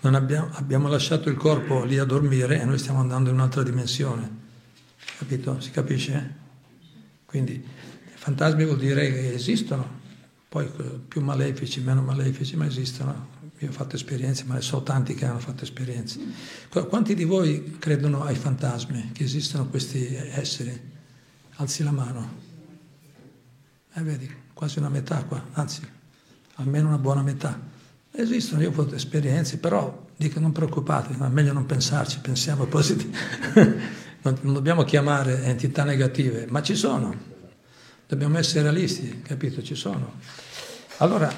[0.00, 4.46] abbiamo, abbiamo lasciato il corpo lì a dormire e noi stiamo andando in un'altra dimensione.
[5.18, 5.60] Capito?
[5.60, 6.34] Si capisce?
[7.26, 7.62] Quindi
[8.14, 9.86] fantasmi vuol dire che esistono,
[10.48, 10.66] poi
[11.06, 13.36] più malefici, meno malefici, ma esistono.
[13.60, 16.20] Io ho fatto esperienze, ma ne so tanti che hanno fatto esperienze.
[16.68, 20.80] Quanti di voi credono ai fantasmi, che esistono questi esseri?
[21.56, 22.46] Alzi la mano.
[23.94, 25.80] Eh, vedi, quasi una metà qua, anzi,
[26.54, 27.58] almeno una buona metà.
[28.12, 33.12] Esistono, io ho avuto esperienze, però dico non preoccupatevi, è meglio non pensarci, pensiamo positivi.
[34.22, 37.12] non, non dobbiamo chiamare entità negative, ma ci sono.
[38.06, 39.62] Dobbiamo essere realisti, capito?
[39.62, 40.14] Ci sono.
[40.98, 41.32] Allora,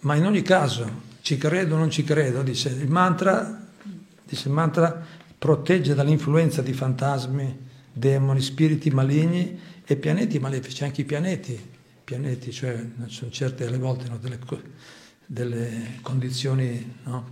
[0.00, 3.66] ma in ogni caso, ci credo o non ci credo, dice il mantra,
[4.24, 5.04] dice il mantra
[5.36, 11.58] protegge dall'influenza di fantasmi, demoni, spiriti maligni e pianeti malefici, anche i pianeti,
[12.04, 14.38] pianeti cioè sono certe alle volte no, delle,
[15.26, 17.28] delle, condizioni, no,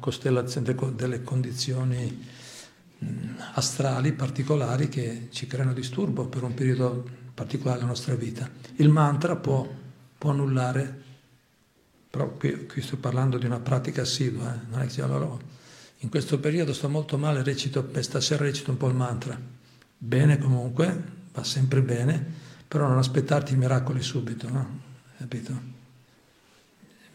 [0.96, 2.26] delle condizioni
[2.98, 3.06] mh,
[3.52, 8.50] astrali particolari che ci creano disturbo per un periodo particolare della nostra vita.
[8.74, 9.64] Il mantra può,
[10.18, 11.03] può annullare
[12.14, 14.58] però qui, qui, sto parlando di una pratica assidua, eh?
[14.70, 15.36] non è che allora,
[15.98, 19.36] in questo periodo sto molto male, recito, stasera recito un po' il mantra.
[19.98, 22.24] Bene comunque, va sempre bene,
[22.68, 24.80] però non aspettarti i miracoli subito, no?
[25.18, 25.60] Capito?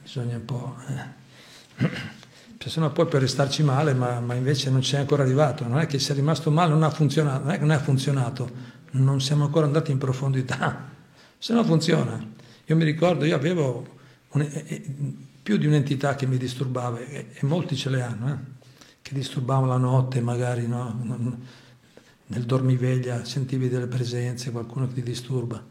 [0.01, 0.75] Bisogna un po'...
[1.77, 2.17] Eh.
[2.59, 5.65] Cioè, se no poi per restarci male, ma, ma, invece non c'è ancora arrivato.
[5.65, 8.49] Non è che sia rimasto male, non ha funzionato, non è che non ha funzionato,
[8.91, 10.89] non siamo ancora andati in profondità.
[11.37, 12.21] Se no funziona.
[12.65, 13.98] Io mi ricordo, io avevo
[15.41, 18.37] più di un'entità che mi disturbava, e, molti ce le hanno, eh,
[19.01, 21.37] che disturbavano la notte, magari no,
[22.27, 25.63] nel dormiveglia sentivi delle presenze, qualcuno che ti disturba.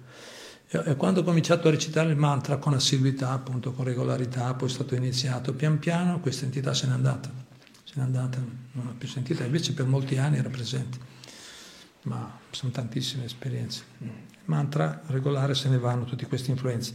[0.71, 4.71] E quando ho cominciato a recitare il mantra con assiduità, appunto con regolarità, poi è
[4.71, 7.31] stato iniziato, pian piano questa entità se n'è andata,
[7.85, 8.39] se n'è andata,
[8.73, 10.99] non l'ho più sentita, invece per molti anni era presente,
[12.03, 13.85] ma sono tantissime esperienze.
[14.47, 16.95] Mantra regolare se ne vanno tutte queste influenze.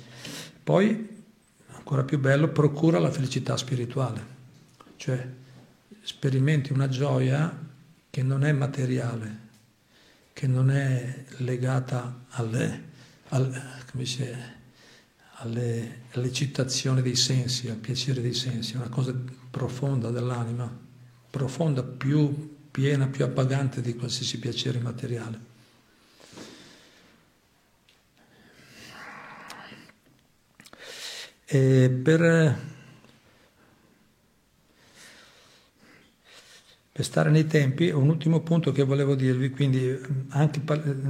[0.61, 1.22] Poi
[1.83, 4.25] ancora più bello, procura la felicità spirituale,
[4.95, 5.27] cioè
[6.01, 7.59] sperimenti una gioia
[8.09, 9.39] che non è materiale,
[10.31, 12.83] che non è legata alle,
[13.29, 14.37] alle, dice,
[15.39, 19.13] alle, all'eccitazione dei sensi, al piacere dei sensi, è una cosa
[19.51, 20.71] profonda dell'anima,
[21.29, 25.51] profonda, più piena, più appagante di qualsiasi piacere materiale.
[31.53, 32.57] E per,
[36.91, 39.95] per, stare nei tempi, un ultimo punto che volevo dirvi, quindi
[40.29, 40.63] anche,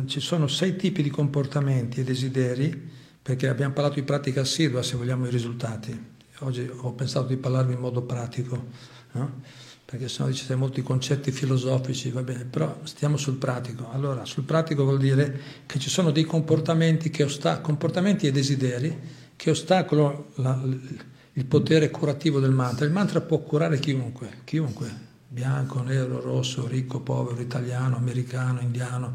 [0.07, 2.89] ci sono sei tipi di comportamenti e desideri,
[3.21, 5.97] perché abbiamo parlato di pratica assidua se vogliamo i risultati.
[6.39, 8.65] Oggi ho pensato di parlarvi in modo pratico,
[9.13, 9.39] no?
[9.85, 13.89] perché sennò dicete molti concetti filosofici, va bene, però stiamo sul pratico.
[13.91, 19.21] Allora, sul pratico vuol dire che ci sono dei comportamenti, che osta- comportamenti e desideri
[19.43, 20.57] che ostacolano la,
[21.33, 22.85] il potere curativo del mantra.
[22.85, 24.89] Il mantra può curare chiunque, chiunque,
[25.27, 29.13] bianco, nero, rosso, ricco, povero, italiano, americano, indiano,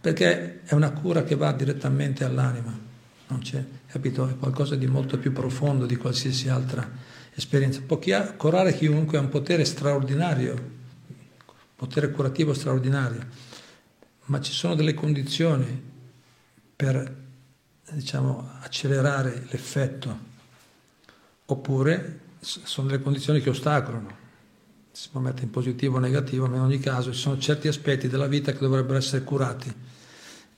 [0.00, 2.74] perché è una cura che va direttamente all'anima,
[3.26, 4.26] non c'è, capito?
[4.26, 6.90] È qualcosa di molto più profondo di qualsiasi altra
[7.34, 7.82] esperienza.
[7.84, 7.98] Può
[8.34, 10.70] curare chiunque ha un potere straordinario,
[11.76, 13.26] potere curativo straordinario,
[14.24, 15.82] ma ci sono delle condizioni
[16.74, 17.24] per
[17.92, 20.18] diciamo, accelerare l'effetto,
[21.46, 24.24] oppure sono delle condizioni che ostacolano.
[24.92, 28.08] Si può mettere in positivo o negativo, ma in ogni caso ci sono certi aspetti
[28.08, 29.74] della vita che dovrebbero essere curati.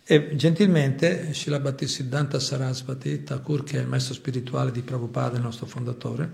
[0.05, 5.67] E gentilmente Srila Bhattisiddhanta Sarasvati Thakur, che è il maestro spirituale di Prabhupada, il nostro
[5.67, 6.31] fondatore,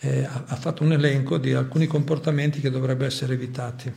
[0.00, 3.92] eh, ha, fatto un elenco di alcuni comportamenti che dovrebbero essere evitati.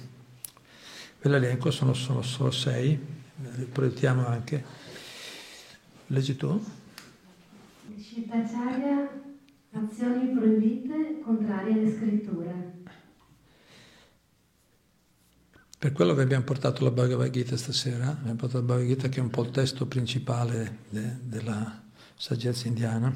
[1.19, 2.99] Quell'elenco sono, sono solo sei,
[3.56, 4.82] li proiettiamo anche.
[6.07, 6.63] Leggi tu?
[7.97, 9.21] Shittacharya,
[9.71, 12.71] azioni proibite contrarie alle scritture.
[15.79, 19.19] Per quello vi abbiamo portato la Bhagavad Gita stasera, abbiamo portato la Bhagavad Gita che
[19.19, 21.83] è un po' il testo principale de, della
[22.15, 23.13] saggezza indiana,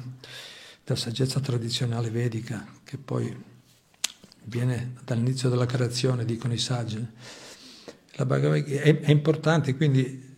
[0.84, 3.34] della saggezza tradizionale vedica, che poi
[4.44, 7.06] viene dall'inizio della creazione, dicono i saggi.
[8.12, 10.36] La Bhagavad Gita è, è importante, quindi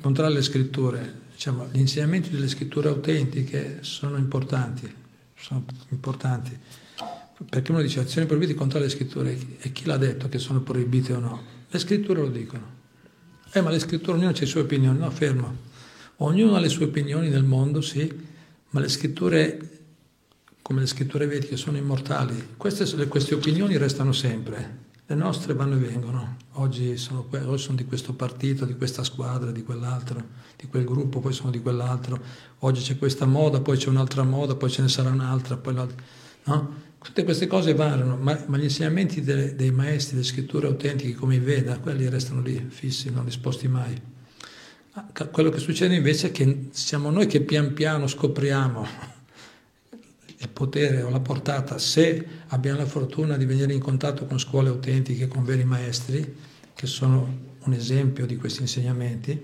[0.00, 4.94] contrario alle scritture, diciamo, gli insegnamenti delle scritture autentiche sono importanti,
[5.34, 6.54] sono importanti,
[7.48, 11.14] perché uno dice azioni proibite contro le scritture e chi l'ha detto che sono proibite
[11.14, 11.42] o no?
[11.70, 12.78] Le scritture lo dicono.
[13.52, 15.56] Eh, ma le scritture, ognuno ha le sue opinioni, no, fermo.
[16.16, 18.12] Ognuno ha le sue opinioni nel mondo, sì,
[18.68, 19.80] ma le scritture,
[20.60, 22.48] come le scritture vediche, sono immortali.
[22.58, 24.88] Queste, queste opinioni restano sempre.
[25.10, 26.36] Le nostre vanno e vengono.
[26.52, 30.22] Oggi sono, oggi sono, di questo partito, di questa squadra, di quell'altro,
[30.56, 32.16] di quel gruppo, poi sono di quell'altro.
[32.60, 35.74] Oggi c'è questa moda, poi c'è un'altra moda, poi ce ne sarà un'altra, poi.
[36.44, 36.74] No?
[37.02, 41.34] Tutte queste cose variano, ma, ma gli insegnamenti dei, dei maestri, delle scritture autentiche come
[41.34, 44.00] i Veda, quelli restano lì, fissi, non risposti mai.
[45.32, 49.18] Quello che succede invece è che siamo noi che pian piano scopriamo
[50.42, 54.70] il potere o la portata, se abbiamo la fortuna di venire in contatto con scuole
[54.70, 56.34] autentiche, con veri maestri,
[56.74, 59.38] che sono un esempio di questi insegnamenti,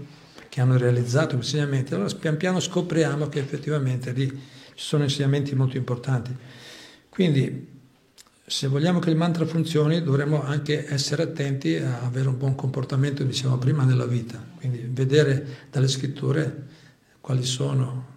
[0.48, 5.54] che hanno realizzato questi insegnamenti, allora pian piano scopriamo che effettivamente lì ci sono insegnamenti
[5.54, 6.34] molto importanti.
[7.10, 7.74] Quindi
[8.46, 13.22] se vogliamo che il mantra funzioni dovremmo anche essere attenti a avere un buon comportamento,
[13.22, 16.68] diciamo prima, nella vita, quindi vedere dalle scritture
[17.20, 18.14] quali sono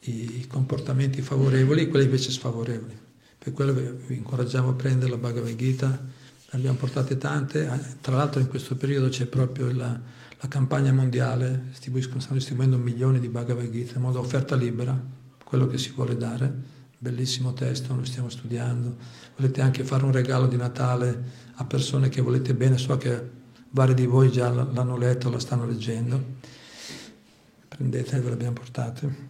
[0.00, 2.96] i comportamenti favorevoli e quelli invece sfavorevoli.
[3.38, 8.40] Per quello vi incoraggiamo a prendere la Bhagavad Gita, ne abbiamo portate tante, tra l'altro
[8.40, 10.00] in questo periodo c'è proprio la,
[10.38, 14.98] la campagna mondiale, stanno distribuendo milioni di Bhagavad Gita in modo offerta libera,
[15.44, 18.96] quello che si vuole dare bellissimo testo, lo stiamo studiando.
[19.36, 23.36] Volete anche fare un regalo di Natale a persone che volete bene, so che
[23.70, 26.20] vari di voi già l'hanno letto, la stanno leggendo.
[27.68, 29.26] Prendete, ve l'abbiamo portate.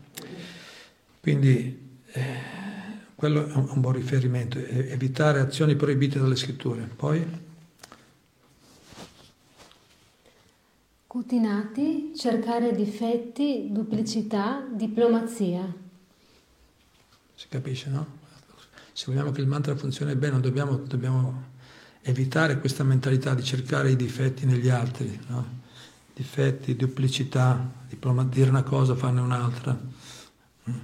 [1.21, 2.35] Quindi eh,
[3.15, 6.89] quello è un, un buon riferimento, evitare azioni proibite dalle scritture.
[6.95, 7.47] Poi?
[11.07, 15.75] Cutinati, cercare difetti, duplicità, diplomazia.
[17.35, 18.07] Si capisce, no?
[18.93, 21.43] Se vogliamo che il mantra funzioni bene, dobbiamo, dobbiamo
[22.03, 25.47] evitare questa mentalità di cercare i difetti negli altri, no?
[26.15, 29.79] difetti, duplicità, diploma, dire una cosa, farne un'altra,
[30.69, 30.75] mm?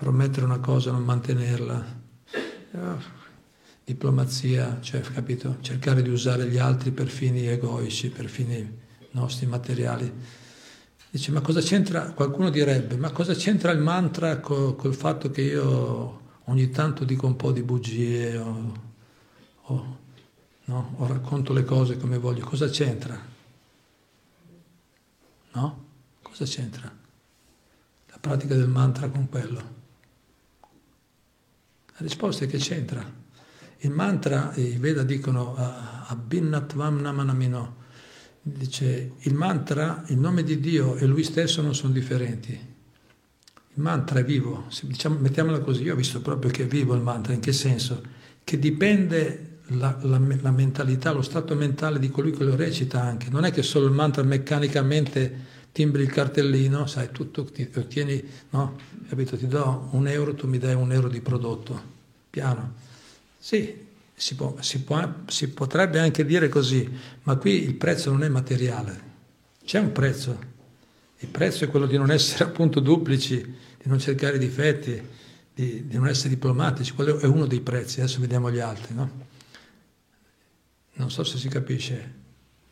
[0.00, 1.84] Promettere una cosa, non mantenerla,
[3.82, 5.56] diplomazia, cioè, capito?
[5.60, 8.78] Cercare di usare gli altri per fini egoici, per fini
[9.10, 10.08] nostri materiali.
[11.10, 15.40] Dice, ma cosa c'entra, qualcuno direbbe, ma cosa c'entra il mantra co, col fatto che
[15.42, 18.72] io ogni tanto dico un po' di bugie o,
[19.62, 19.98] o,
[20.66, 20.94] no?
[20.96, 22.44] o racconto le cose come voglio?
[22.44, 23.20] Cosa c'entra?
[25.54, 25.84] No?
[26.22, 26.88] Cosa c'entra?
[28.06, 29.77] La pratica del mantra con quello?
[31.98, 33.04] La risposta è che c'entra.
[33.78, 37.76] Il mantra, i Veda dicono, Abhinnatvam Namanamino,
[38.40, 42.52] dice il mantra, il nome di Dio e lui stesso non sono differenti.
[42.52, 47.02] Il mantra è vivo, diciamo, mettiamola così, io ho visto proprio che è vivo il
[47.02, 48.00] mantra, in che senso?
[48.44, 53.28] Che dipende la, la, la mentalità, lo stato mentale di colui che lo recita anche.
[53.28, 58.76] Non è che solo il mantra meccanicamente timbri il cartellino, sai, tutto ti ottieni, no?
[59.08, 59.36] Capito?
[59.36, 61.80] Ti do un euro, tu mi dai un euro di prodotto,
[62.28, 62.74] piano.
[63.38, 66.90] Sì, si, può, si, può, si, potrebbe anche dire così,
[67.22, 69.00] ma qui il prezzo non è materiale,
[69.64, 70.36] c'è un prezzo.
[71.18, 75.00] Il prezzo è quello di non essere appunto duplici, di non cercare difetti,
[75.54, 78.94] di, di non essere diplomatici, quello è uno dei prezzi, adesso vediamo gli altri.
[78.96, 79.10] No?
[80.94, 82.14] Non so se si capisce,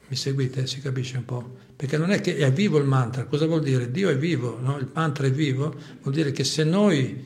[0.09, 0.67] mi seguite?
[0.67, 1.57] Si capisce un po'?
[1.75, 3.91] Perché non è che è vivo il mantra, cosa vuol dire?
[3.91, 4.79] Dio è vivo, no?
[4.79, 7.25] il mantra è vivo, vuol dire che se noi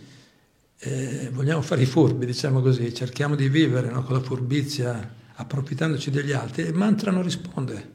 [0.79, 6.11] eh, vogliamo fare i furbi, diciamo così, cerchiamo di vivere no, con la furbizia, approfittandoci
[6.11, 7.93] degli altri, il mantra non risponde,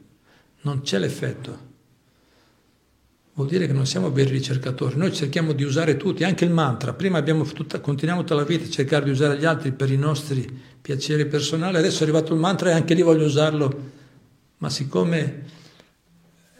[0.61, 1.73] non c'è l'effetto.
[3.33, 6.93] Vuol dire che non siamo veri ricercatori, noi cerchiamo di usare tutti, anche il mantra.
[6.93, 10.47] Prima tutta, continuiamo tutta la vita a cercare di usare gli altri per i nostri
[10.79, 13.91] piaceri personali, adesso è arrivato il mantra e anche lì voglio usarlo,
[14.57, 15.43] ma siccome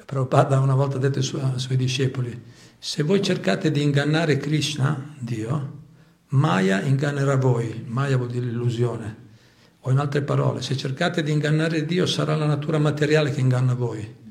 [0.05, 2.39] Prabhupada una volta ha detto ai suoi, ai suoi discepoli,
[2.77, 5.83] se voi cercate di ingannare Krishna, Dio,
[6.27, 9.23] Maya ingannerà voi, Maya vuol dire illusione,
[9.79, 13.73] o in altre parole, se cercate di ingannare Dio sarà la natura materiale che inganna
[13.73, 14.23] voi.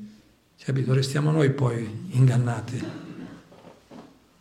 [0.65, 0.93] Capito?
[0.93, 2.83] Restiamo noi poi ingannati.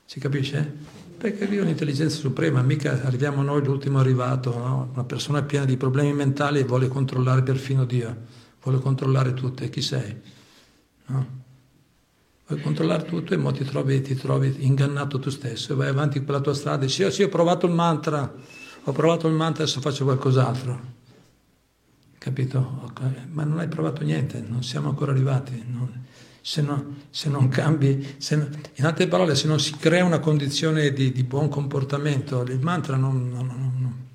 [0.07, 0.73] Si capisce?
[1.19, 4.89] Perché Dio è l'intelligenza suprema, mica arriviamo noi l'ultimo arrivato, no?
[4.95, 8.17] una persona piena di problemi mentali e vuole controllare perfino Dio,
[8.65, 10.21] vuole controllare tutto, e chi sei?
[11.07, 11.43] No?
[12.47, 16.35] Vuoi controllare tutto e ti trovi, ti trovi ingannato tu stesso e vai avanti per
[16.35, 18.35] la tua strada e dici, oh, sì, ho provato il mantra,
[18.85, 20.93] ho provato il mantra, adesso faccio qualcos'altro.
[22.19, 22.81] Capito?
[22.85, 23.29] Okay.
[23.31, 25.63] Ma non hai provato niente, non siamo ancora arrivati.
[25.67, 26.05] Non,
[26.41, 28.35] se, no, se, non cambi, se,
[28.75, 32.97] in altre parole, se non si crea una condizione di, di buon comportamento, il mantra
[32.97, 34.09] non, non, non,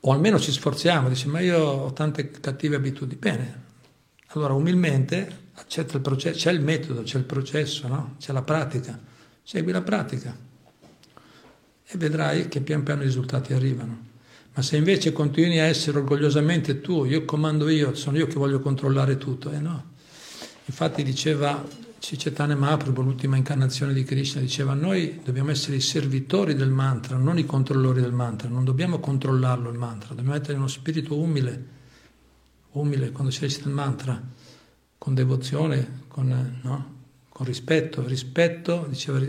[0.00, 3.18] o almeno ci sforziamo, dici ma io ho tante cattive abitudini.
[3.18, 3.62] Bene,
[4.28, 8.14] allora umilmente c'è il, processo, c'è il metodo, c'è il processo, no?
[8.18, 8.98] c'è la pratica,
[9.42, 10.36] segui la pratica
[11.90, 14.06] e vedrai che pian piano i risultati arrivano.
[14.54, 18.60] Ma se invece continui a essere orgogliosamente tu, io comando io, sono io che voglio
[18.60, 19.96] controllare tutto, eh no.
[20.64, 21.64] Infatti diceva
[21.98, 27.38] Cicetane Mahaprabhu, l'ultima incarnazione di Krishna, diceva noi dobbiamo essere i servitori del mantra, non
[27.38, 31.66] i controllori del mantra, non dobbiamo controllarlo il mantra, dobbiamo mettere uno spirito umile,
[32.72, 34.20] umile quando si recita il mantra
[34.96, 36.94] con devozione, con, no?
[37.28, 39.20] con rispetto, rispetto, diceva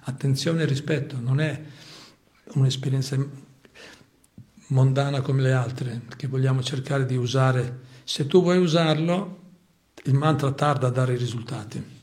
[0.00, 1.62] attenzione e rispetto, non è
[2.54, 3.16] un'esperienza
[4.68, 7.86] mondana come le altre, che vogliamo cercare di usare.
[8.04, 9.40] Se tu vuoi usarlo,
[10.04, 11.96] il mantra tarda a dare i risultati.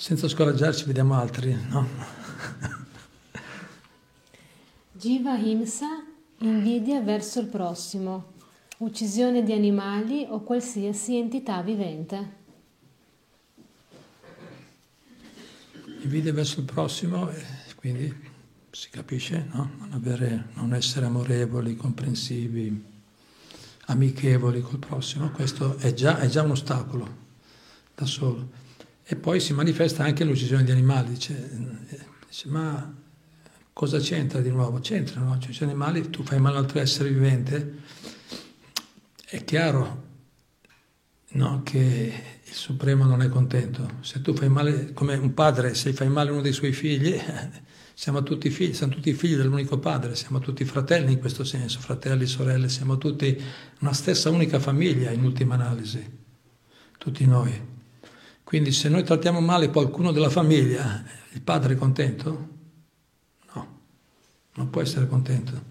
[0.00, 1.86] Senza scoraggiarci, vediamo altri, no?
[4.92, 6.06] Jiva Himsa,
[6.38, 8.32] invidia verso il prossimo,
[8.78, 12.36] uccisione di animali o qualsiasi entità vivente.
[16.00, 17.30] Invidia verso il prossimo,
[17.76, 18.10] quindi
[18.70, 19.70] si capisce, no?
[19.80, 22.84] non, avere, non essere amorevoli, comprensivi,
[23.88, 27.06] amichevoli col prossimo, questo è già, è già un ostacolo
[27.94, 28.69] da solo.
[29.12, 31.50] E poi si manifesta anche l'uccisione di animali, dice,
[32.28, 32.94] dice ma
[33.72, 34.78] cosa c'entra di nuovo?
[34.78, 35.36] C'entra, no?
[35.36, 37.78] Cioè, animali, tu fai male a un altro essere vivente,
[39.26, 40.04] è chiaro
[41.30, 42.12] no, che
[42.44, 43.98] il Supremo non è contento.
[43.98, 47.20] Se tu fai male, come un padre, se fai male a uno dei suoi figli,
[47.92, 52.26] siamo tutti figli, siamo tutti figli dell'unico padre, siamo tutti fratelli in questo senso, fratelli,
[52.26, 53.42] sorelle, siamo tutti
[53.80, 56.18] una stessa unica famiglia in ultima analisi,
[56.96, 57.78] tutti noi.
[58.50, 62.48] Quindi se noi trattiamo male qualcuno della famiglia, il padre è contento?
[64.54, 65.66] non può essere contento.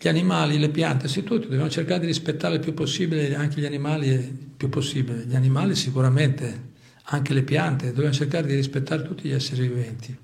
[0.00, 3.66] Gli animali, le piante, sì tutti, dobbiamo cercare di rispettare il più possibile anche gli
[3.66, 5.26] animali, il più possibile.
[5.26, 6.70] Gli animali sicuramente,
[7.02, 10.16] anche le piante, dobbiamo cercare di rispettare tutti gli esseri viventi,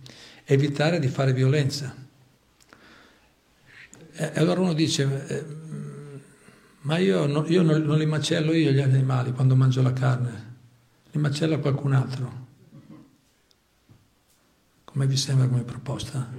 [0.45, 1.95] evitare di fare violenza.
[4.14, 5.45] E allora uno dice, eh,
[6.85, 10.57] ma io, no, io non, non li macello io gli animali quando mangio la carne,
[11.11, 12.43] li macella qualcun altro.
[14.85, 16.30] Come vi sembra come proposta?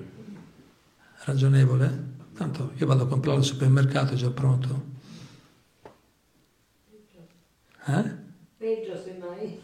[1.24, 2.14] Ragionevole?
[2.36, 4.94] Tanto io vado a comprare al supermercato, è già pronto.
[7.88, 8.16] Eh?
[8.58, 9.62] Peggio semmai.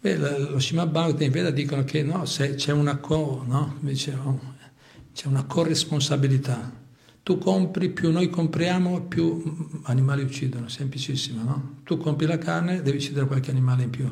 [0.00, 3.78] Beh, lo Bhagavatam in Veda dicono che no, se c'è una, co, no?
[3.92, 6.86] c'è una corresponsabilità.
[7.28, 11.74] Tu compri, più noi compriamo, più animali uccidono, semplicissimo, no?
[11.84, 14.10] Tu compri la carne, devi uccidere qualche animale in più.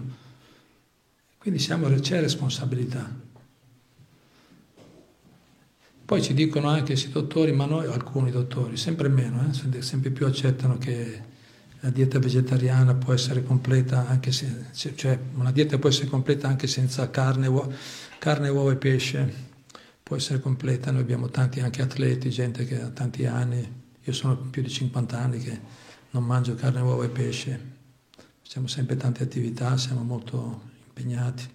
[1.39, 3.11] Quindi siamo, c'è responsabilità.
[6.05, 10.27] Poi ci dicono anche sì dottori, ma noi, alcuni dottori, sempre meno, eh, sempre più
[10.27, 11.23] accettano che
[11.81, 16.67] la dieta vegetariana può essere completa anche se, cioè una dieta può essere completa anche
[16.67, 17.73] senza carne, uo,
[18.19, 19.46] carne uova e pesce,
[20.07, 24.37] può essere completa, noi abbiamo tanti anche atleti, gente che ha tanti anni, io sono
[24.37, 25.61] più di 50 anni che
[26.11, 27.61] non mangio carne, uova e pesce,
[28.41, 31.51] facciamo sempre tante attività, siamo molto impegnati,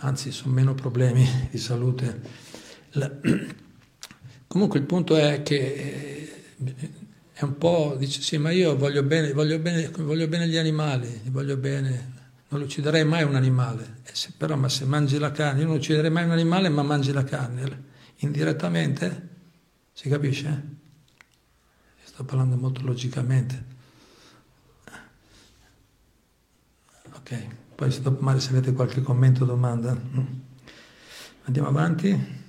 [0.00, 2.20] anzi sono meno problemi di salute.
[2.90, 3.10] La...
[4.46, 6.76] Comunque il punto è che eh,
[7.32, 11.22] è un po', dice sì, ma io voglio bene, voglio bene, voglio bene gli animali,
[11.30, 12.13] voglio bene,
[12.54, 15.76] non ucciderei mai un animale, eh, se, però ma se mangi la carne, io non
[15.76, 17.84] ucciderei mai un animale ma mangi la carne,
[18.18, 19.28] indirettamente,
[19.92, 20.76] si capisce?
[22.04, 23.72] Sto parlando molto logicamente.
[27.14, 29.98] Ok, poi se dopo magari se avete qualche commento o domanda.
[31.46, 32.42] Andiamo avanti.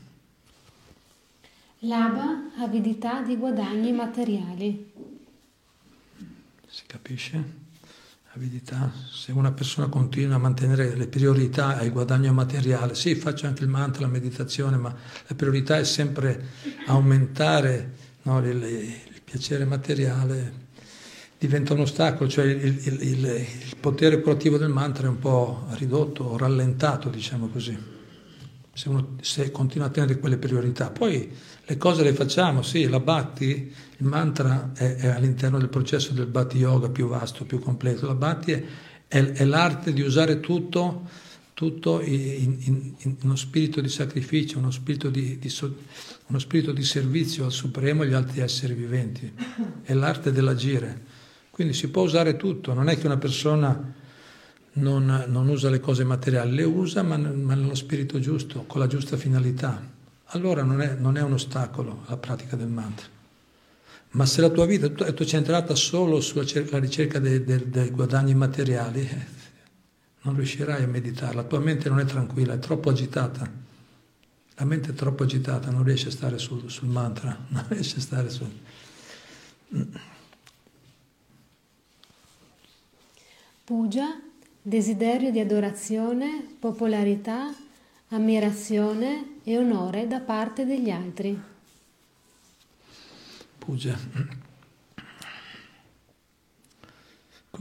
[1.79, 4.91] Laba, avidità di guadagni materiali.
[6.67, 7.64] Si capisce?
[8.35, 8.91] Avidità.
[9.09, 13.69] Se una persona continua a mantenere le priorità al guadagno materiale, sì, faccio anche il
[13.69, 14.93] mantra, la meditazione, ma
[15.27, 16.49] la priorità è sempre
[16.87, 20.63] aumentare no, il, il piacere materiale
[21.37, 23.45] diventa un ostacolo, cioè il, il, il,
[23.79, 27.77] potere curativo del mantra è un po' ridotto rallentato, diciamo così,
[28.75, 30.91] se, uno, se continua a tenere quelle priorità.
[30.91, 31.31] Poi
[31.63, 36.25] le cose le facciamo, sì, la bhakti, il mantra è, è all'interno del processo del
[36.25, 38.05] bhakti yoga più vasto, più completo.
[38.05, 38.63] La bhakti è,
[39.07, 41.07] è, è l'arte di usare tutto,
[41.53, 45.53] tutto in, in, in, uno spirito di sacrificio, uno spirito di, di,
[46.27, 49.31] uno spirito di servizio al Supremo e agli altri esseri viventi.
[49.83, 51.13] È l'arte dell'agire.
[51.49, 53.93] Quindi si può usare tutto, non è che una persona
[54.75, 58.87] non, non usa le cose materiali, le usa ma, ma, nello spirito giusto, con la
[58.87, 59.93] giusta finalità.
[60.29, 63.07] Allora non è, non è un ostacolo la pratica del mantra.
[64.11, 66.45] Ma se la tua vita è centrata solo sulla
[66.79, 69.25] ricerca dei, dei, dei guadagni materiali, eh,
[70.21, 73.63] non riuscirai a meditare, la tua mente non è tranquilla, è troppo agitata.
[74.57, 78.01] La mente è troppo agitata, non riesce a stare sul, sul mantra, non riesce a
[78.01, 78.51] stare sul...
[83.65, 84.21] Puja,
[84.67, 87.53] desiderio di adorazione, popolarità,
[88.09, 91.39] ammirazione e onore da parte degli altri.
[93.59, 93.95] Puja.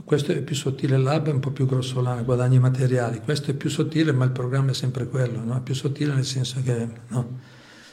[0.03, 3.19] Questo è più sottile, l'alba è un po' più grossolano, guadagni materiali.
[3.19, 5.57] Questo è più sottile, ma il programma è sempre quello, no?
[5.57, 7.39] È più sottile nel senso che no?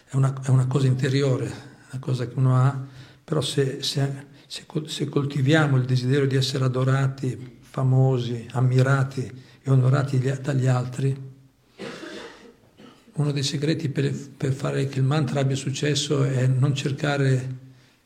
[0.09, 1.53] è, una, è, una, cosa interiore,
[1.91, 2.83] una cosa che uno ha,
[3.23, 9.23] però se, se, se, se coltiviamo il desiderio di essere adorati, famosi, ammirati
[9.63, 11.31] e onorati dagli altri,
[13.15, 17.61] uno dei segreti per, per, fare che il mantra abbia successo è non cercare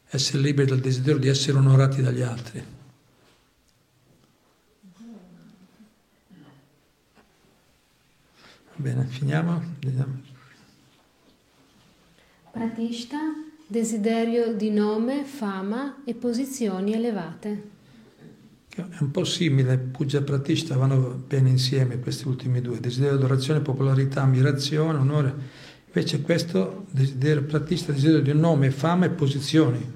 [0.09, 2.65] essere liberi dal desiderio di essere onorati dagli altri.
[8.77, 9.63] Bene, finiamo.
[12.53, 13.19] Pratishta,
[13.67, 17.75] desiderio di nome, fama e posizioni elevate.
[18.77, 24.21] È un po' simile, Puja Pratishta vanno bene insieme questi ultimi due, desiderio adorazione, popolarità,
[24.21, 25.35] ammirazione, onore.
[25.87, 29.93] Invece questo desiderio Pratishta, desiderio di nome, fama e posizioni.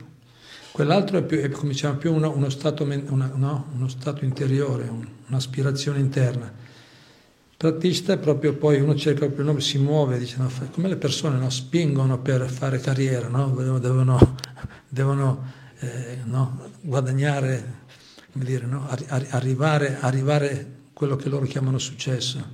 [0.73, 3.67] Quell'altro è, più, è come diciamo, più uno, uno, stato, una, no?
[3.75, 6.51] uno, stato, interiore, un, un'aspirazione interna.
[7.59, 10.97] Pratishta è proprio poi uno cerca proprio il nome, si muove, dice, no, come le
[10.97, 14.37] persone no, spingono per fare carriera, devono,
[14.89, 15.45] devono
[15.81, 16.19] eh,
[16.81, 17.80] guadagnare
[18.33, 18.87] come dire, no?
[18.89, 22.45] arrivare, arrivare a quello che loro chiamano successo,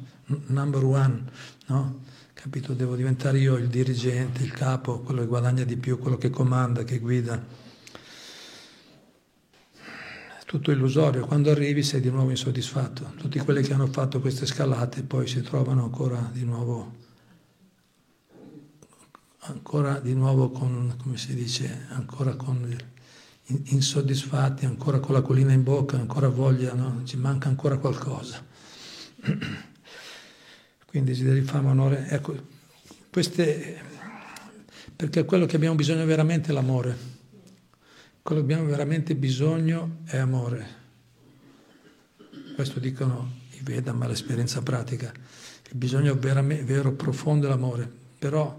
[0.47, 1.24] number one,
[1.66, 2.01] no?
[2.33, 2.74] Capito?
[2.74, 6.85] Devo diventare io il dirigente, il capo, quello che guadagna di più, quello che comanda,
[6.85, 7.45] che guida.
[10.39, 13.14] È tutto illusorio, quando arrivi sei di nuovo insoddisfatto.
[13.16, 17.05] Tutti quelli che hanno fatto queste scalate poi si trovano ancora di nuovo
[19.49, 22.77] ancora di nuovo con, come si dice, ancora con
[23.47, 27.03] insoddisfatti, ancora con la collina in bocca, ancora voglia, no?
[27.05, 28.45] ci manca ancora qualcosa.
[30.87, 32.35] Quindi desideri fama, onore, ecco,
[33.11, 33.81] queste,
[34.95, 37.15] perché quello che abbiamo bisogno veramente è l'amore.
[38.23, 40.85] Quello che abbiamo veramente bisogno è amore.
[42.55, 45.13] Questo dicono i Veda, ma l'esperienza pratica.
[45.71, 48.59] Il bisogno vero, profondo è l'amore, però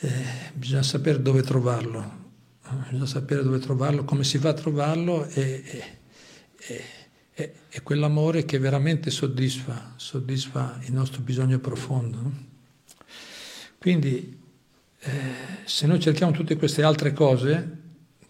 [0.00, 0.24] eh,
[0.54, 2.28] bisogna sapere dove trovarlo
[2.74, 5.62] bisogna sapere dove trovarlo, come si va a trovarlo e,
[6.56, 6.84] e,
[7.32, 12.48] e, e quell'amore che veramente soddisfa, soddisfa il nostro bisogno profondo.
[13.78, 14.38] Quindi
[14.98, 15.10] eh,
[15.64, 17.78] se noi cerchiamo tutte queste altre cose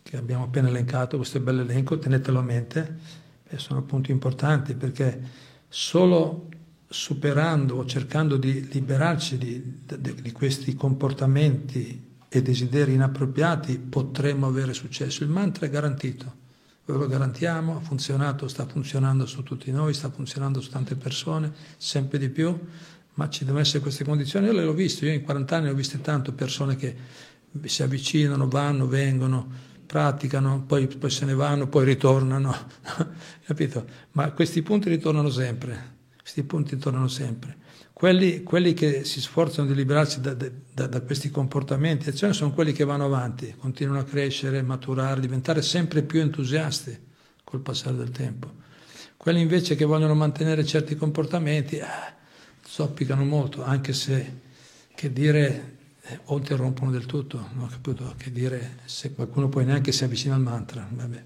[0.03, 2.99] che abbiamo appena elencato, questo bel elenco, tenetelo a mente,
[3.49, 5.21] eh, sono punti importanti perché
[5.69, 6.49] solo
[6.89, 14.73] superando o cercando di liberarci di, di, di questi comportamenti e desideri inappropriati potremmo avere
[14.73, 15.25] successo.
[15.25, 16.33] Il mantra è garantito,
[16.85, 21.53] ve lo garantiamo, ha funzionato, sta funzionando su tutti noi, sta funzionando su tante persone,
[21.77, 22.57] sempre di più,
[23.15, 24.47] ma ci devono essere queste condizioni.
[24.47, 26.97] Io l'ho visto, io in 40 anni ho viste tante persone che
[27.65, 29.49] si avvicinano, vanno, vengono,
[29.85, 32.57] praticano, poi, poi se ne vanno, poi ritornano,
[33.45, 33.85] capito?
[34.13, 37.57] Ma questi punti ritornano sempre, questi punti ritornano sempre.
[38.01, 42.51] Quelli, quelli, che si sforzano di liberarsi da, da, da questi comportamenti e azioni sono
[42.51, 46.99] quelli che vanno avanti, continuano a crescere, maturare, diventare sempre più entusiasti
[47.45, 48.51] col passare del tempo.
[49.19, 51.85] Quelli invece che vogliono mantenere certi comportamenti eh,
[52.63, 54.39] zoppicano molto, anche se
[54.95, 59.67] che dire eh, o interrompono del tutto, non ho capito che dire se qualcuno poi
[59.67, 60.89] neanche si avvicina al mantra.
[60.91, 61.25] Vabbè.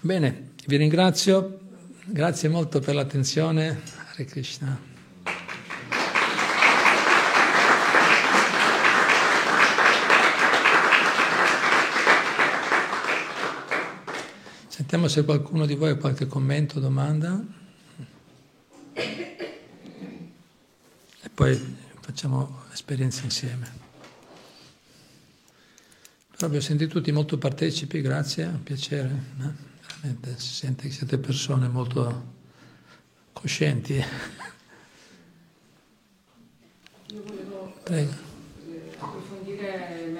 [0.00, 1.60] Bene, vi ringrazio,
[2.04, 3.95] grazie molto per l'attenzione.
[4.16, 4.80] Hare Krishna.
[14.68, 17.44] Sentiamo se qualcuno di voi ha qualche commento o domanda.
[18.94, 20.10] E
[21.34, 23.70] poi facciamo l'esperienza insieme.
[26.30, 29.10] Però vi sentito tutti molto partecipi, grazie, un piacere.
[29.40, 29.74] Eh?
[29.86, 32.35] Veramente si sente che siete persone molto
[33.40, 34.02] coscienti.
[37.12, 38.12] Io volevo Prego.
[38.98, 40.10] approfondire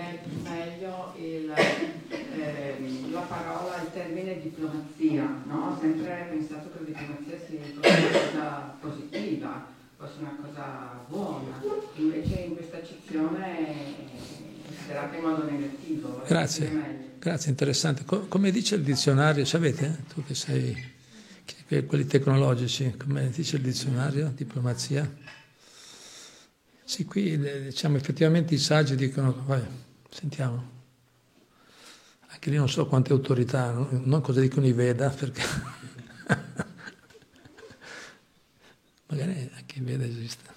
[0.43, 2.77] meglio il, eh,
[3.11, 5.43] la parola, il termine diplomazia.
[5.47, 5.71] No?
[5.71, 11.63] Ho sempre pensato che la diplomazia sia una cosa positiva, fosse una cosa buona,
[11.95, 13.95] invece in questa accezione è
[14.67, 16.23] considerata in modo negativo.
[16.27, 18.05] Grazie, grazie, interessante.
[18.05, 20.95] come dice il dizionario, sapete, tu che sei
[21.87, 25.11] quelli tecnologici, come dice il dizionario, diplomazia.
[26.85, 29.63] Sì, qui diciamo effettivamente i saggi dicono, vai,
[30.09, 30.75] sentiamo.
[32.29, 35.43] Anche lì non so quante autorità, non cosa dicono i Veda, perché
[39.07, 40.55] magari anche i Veda esiste.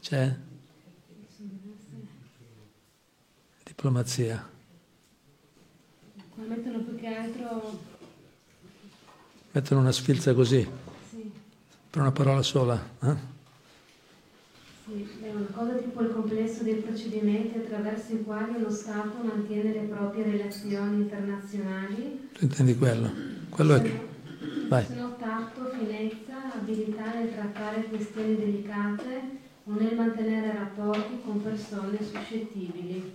[0.00, 0.36] C'è?
[3.64, 4.46] Diplomazia.
[6.28, 7.97] Qua mettono più che altro
[9.58, 10.66] mettono una sfilza così,
[11.10, 11.30] sì.
[11.90, 12.80] per una parola sola.
[13.02, 13.36] Eh?
[14.84, 19.72] Sì, è una cosa tipo il complesso dei procedimenti attraverso i quali uno Stato mantiene
[19.72, 22.28] le proprie relazioni internazionali.
[22.32, 23.10] Tu intendi quello?
[23.48, 24.00] Quello è...
[24.68, 24.84] Vai.
[24.86, 33.12] Sono tatto, finezza, abilità nel trattare questioni delicate o nel mantenere rapporti con persone suscettibili.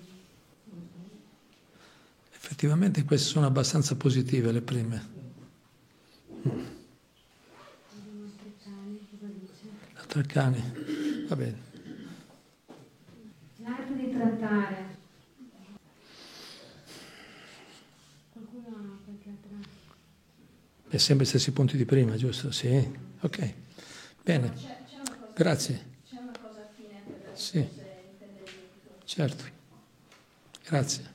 [2.36, 5.13] Effettivamente queste sono abbastanza positive le prime.
[10.16, 10.62] Arcani,
[11.28, 11.58] va bene.
[13.64, 14.98] L'arte di trattare.
[18.32, 19.52] Qualcuno ha qualche altra?
[20.88, 22.52] È sempre gli stessi punti di prima, giusto?
[22.52, 22.92] Sì,
[23.22, 23.54] ok.
[24.22, 24.54] Bene.
[25.34, 25.92] Grazie.
[27.34, 27.68] Sì,
[29.06, 29.44] certo.
[30.66, 31.13] Grazie.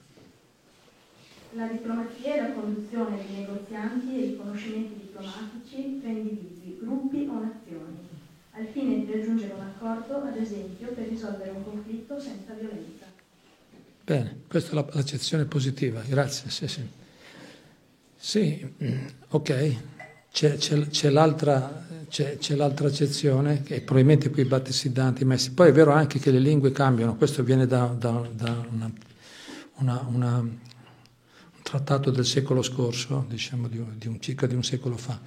[1.55, 8.09] La diplomazia è la conduzione di negozianti e riconoscimenti diplomatici tra individui, gruppi o nazioni,
[8.53, 13.07] al fine di raggiungere un accordo, ad esempio, per risolvere un conflitto senza violenza.
[14.05, 16.51] Bene, questa è l'accezione positiva, grazie.
[16.51, 16.87] Sì, sì.
[18.17, 19.77] sì mm, ok,
[20.31, 25.53] c'è, c'è, c'è l'altra c'è, l'altra accezione, che probabilmente qui battesidanti messi.
[25.53, 28.91] Poi è vero anche che le lingue cambiano, questo viene da, da, da una,
[29.77, 30.59] una, una, un
[31.69, 35.21] trattato del secolo scorso, diciamo di, di un, circa di un secolo fa.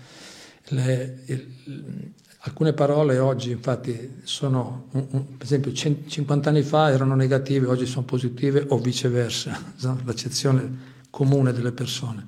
[0.69, 7.13] Le, il, alcune parole oggi infatti sono, un, un, per esempio 50 anni fa erano
[7.13, 9.73] negative, oggi sono positive o viceversa,
[10.03, 12.25] l'accezione comune delle persone.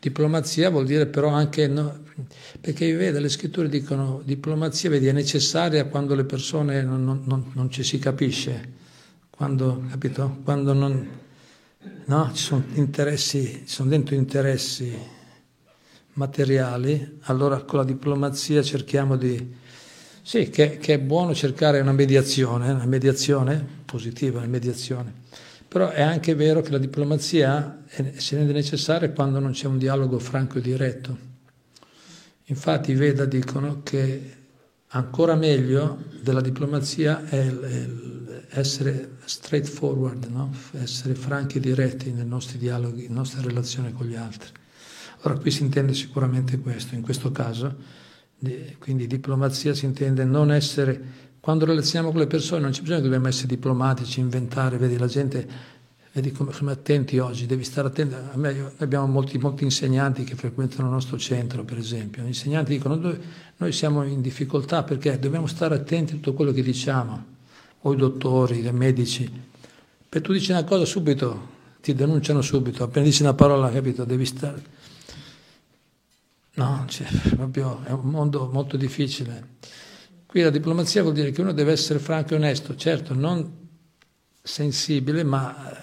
[0.00, 2.04] Diplomazia vuol dire però anche, no,
[2.58, 7.70] perché vede, le scritture dicono diplomazia vedi, è necessaria quando le persone non, non, non
[7.70, 8.80] ci si capisce,
[9.28, 10.38] quando, capito?
[10.42, 11.20] quando non,
[12.06, 14.96] no, ci sono interessi, ci sono dentro interessi
[16.14, 19.60] materiali, allora con la diplomazia cerchiamo di...
[20.24, 25.20] Sì, che, che è buono cercare una mediazione, una mediazione positiva, una mediazione
[25.72, 27.82] però è anche vero che la diplomazia
[28.16, 31.16] si rende necessaria quando non c'è un dialogo franco e diretto.
[32.44, 34.41] Infatti i Veda dicono che
[34.92, 37.52] ancora meglio della diplomazia è
[38.50, 40.54] essere straightforward, no?
[40.72, 44.50] essere franchi e diretti nei nostri dialoghi, nelle nostre relazioni con gli altri.
[45.22, 47.74] Ora qui si intende sicuramente questo, in questo caso,
[48.78, 53.04] quindi diplomazia si intende non essere quando relazioniamo con le persone non c'è bisogno che
[53.06, 55.48] dobbiamo essere diplomatici, inventare, vedi la gente,
[56.12, 58.16] vedi come sono attenti oggi, devi stare attento.
[58.16, 62.22] A me, abbiamo molti, molti, insegnanti che frequentano il nostro centro, per esempio.
[62.22, 63.18] Gli insegnanti dicono
[63.56, 67.24] noi, siamo in difficoltà perché dobbiamo stare attenti a tutto quello che diciamo,
[67.80, 69.30] o i dottori, i medici.
[70.08, 71.50] Per tu dici una cosa subito,
[71.80, 74.80] ti denunciano subito, appena dici una parola, capito, devi stare...
[76.54, 79.60] No, cioè, proprio è un mondo molto difficile.
[80.26, 83.60] Qui la diplomazia vuol dire che uno deve essere franco e onesto, certo, non
[84.42, 85.81] sensibile, ma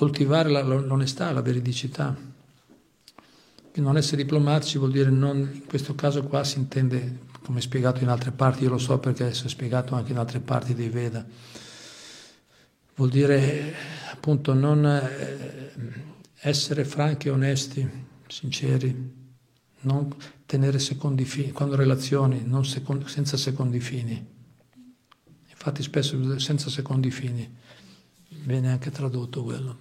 [0.00, 2.16] coltivare l'onestà, la veridicità.
[3.74, 8.08] Non essere diplomatici vuol dire non, in questo caso qua si intende, come spiegato in
[8.08, 11.22] altre parti, io lo so perché adesso è spiegato anche in altre parti dei Veda,
[12.94, 13.74] vuol dire
[14.10, 15.72] appunto non eh,
[16.40, 17.86] essere franchi e onesti,
[18.26, 19.12] sinceri,
[19.80, 20.14] non
[20.46, 24.26] tenere secondi fini, quando relazioni, secondi, senza secondi fini.
[25.50, 27.58] Infatti spesso senza secondi fini
[28.30, 29.78] viene anche tradotto quello.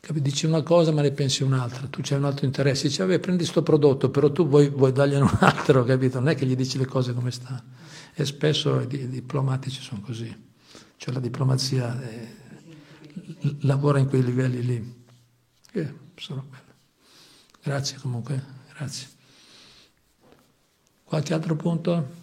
[0.00, 0.22] Capi?
[0.22, 3.42] Dici una cosa ma ne pensi un'altra, tu c'hai un altro interesse, dici vabbè prendi
[3.42, 6.18] questo prodotto, però tu vuoi, vuoi dargliene un altro, capito?
[6.18, 7.62] Non è che gli dici le cose come stanno.
[8.14, 10.34] E spesso i diplomatici sono così,
[10.96, 12.36] cioè la diplomazia eh,
[13.60, 15.04] lavora in quei livelli lì.
[15.72, 15.94] Eh.
[17.62, 18.42] Grazie comunque,
[18.74, 19.08] grazie.
[21.04, 22.19] Qualche altro punto?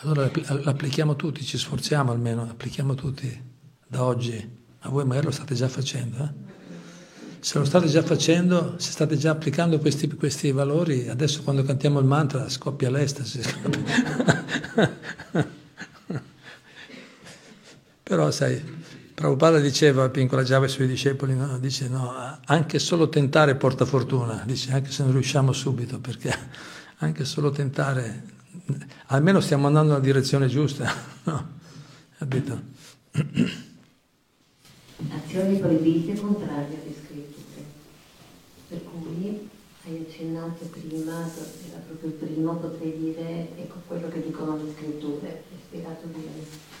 [0.00, 0.30] Allora
[0.62, 3.42] l'applichiamo tutti, ci sforziamo almeno, applichiamo tutti
[3.86, 4.64] da oggi.
[4.80, 6.22] A voi magari lo state già facendo.
[6.22, 6.28] Eh?
[7.40, 11.98] Se lo state già facendo, se state già applicando questi, questi valori, adesso quando cantiamo
[11.98, 13.40] il mantra scoppia l'estasi.
[18.02, 18.62] Però sai,
[19.14, 21.58] Prabhupada diceva, incoraggiava i suoi discepoli, no?
[21.58, 26.32] dice no, anche solo tentare porta fortuna, dice anche se non riusciamo subito, perché
[26.98, 28.24] anche solo tentare,
[29.06, 30.90] almeno stiamo andando nella direzione giusta,
[31.24, 31.54] no?
[35.08, 37.64] Azioni proibite contrarie alle scritture,
[38.68, 39.48] per cui
[39.84, 41.20] hai accennato prima,
[41.68, 46.74] era proprio il primo, potrei dire, ecco quello che dicono le scritture, hai spiegato bene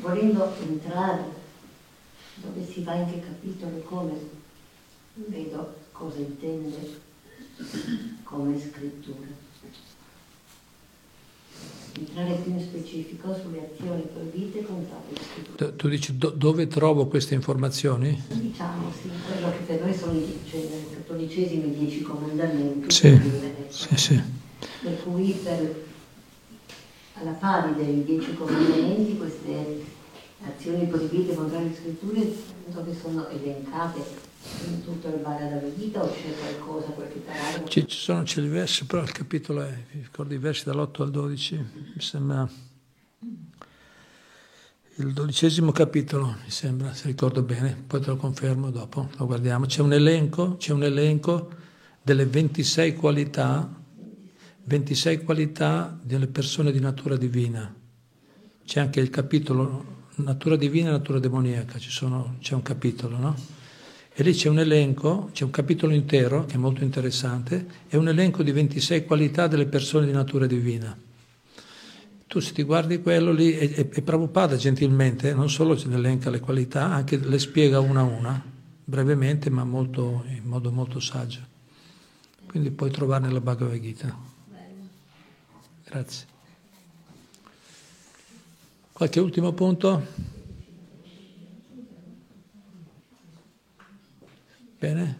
[0.00, 1.24] volendo entrare
[2.36, 4.12] dove si va, in che capitolo, come,
[5.92, 7.00] cosa intende
[8.22, 9.37] come scrittura.
[11.98, 14.64] Entrare più in specifico sulle azioni proibite
[15.08, 15.70] di scrittura.
[15.72, 18.10] Tu dici do, dove trovo queste informazioni?
[18.28, 20.60] Diciamo sì, quello che per noi sono i, cioè,
[21.40, 22.90] i dieci comandamenti.
[22.94, 23.28] Sì, ecco.
[23.68, 24.22] sì, sì.
[24.82, 25.84] Per cui per,
[27.14, 29.96] alla pari dei dieci comandamenti queste
[30.42, 32.34] azioni proibite contrarie alle scritture
[32.66, 34.26] dove sono elencate
[34.66, 37.68] in tutto il della Vita o c'è qualcosa, qualche paragrafo?
[37.68, 41.56] Ci, sono c'è il verso, però il capitolo è, ricordo i versi dall'8 al 12,
[41.94, 42.48] mi sembra
[45.00, 49.66] il dodicesimo capitolo, mi sembra, se ricordo bene, poi te lo confermo dopo, lo guardiamo.
[49.66, 51.50] C'è un elenco, c'è un elenco
[52.02, 53.70] delle 26 qualità,
[54.64, 57.72] 26 qualità delle persone di natura divina.
[58.64, 63.36] C'è anche il capitolo natura divina e natura demoniaca, sono, c'è un capitolo, no?
[64.12, 68.08] E lì c'è un elenco, c'è un capitolo intero che è molto interessante, è un
[68.08, 70.96] elenco di 26 qualità delle persone di natura divina.
[72.26, 75.94] Tu se ti guardi quello lì, e, e, e Prabhupada gentilmente non solo ce ne
[75.96, 78.42] elenca le qualità, anche le spiega una a una,
[78.84, 81.40] brevemente ma molto, in modo molto saggio.
[82.46, 84.16] Quindi puoi trovare nella Bhagavad Gita.
[85.84, 86.37] Grazie.
[88.98, 90.04] Qualche ultimo punto?
[94.76, 95.18] Bene?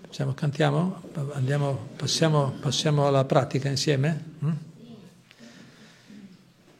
[0.00, 1.00] Facciamo, cantiamo?
[1.34, 4.34] Andiamo, passiamo, passiamo, alla pratica insieme?
[4.44, 4.50] Mm?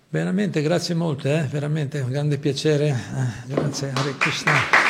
[0.09, 1.43] Veramente, grazie molte, eh?
[1.45, 2.89] veramente un grande piacere.
[2.89, 4.84] Eh, grazie, Krishna.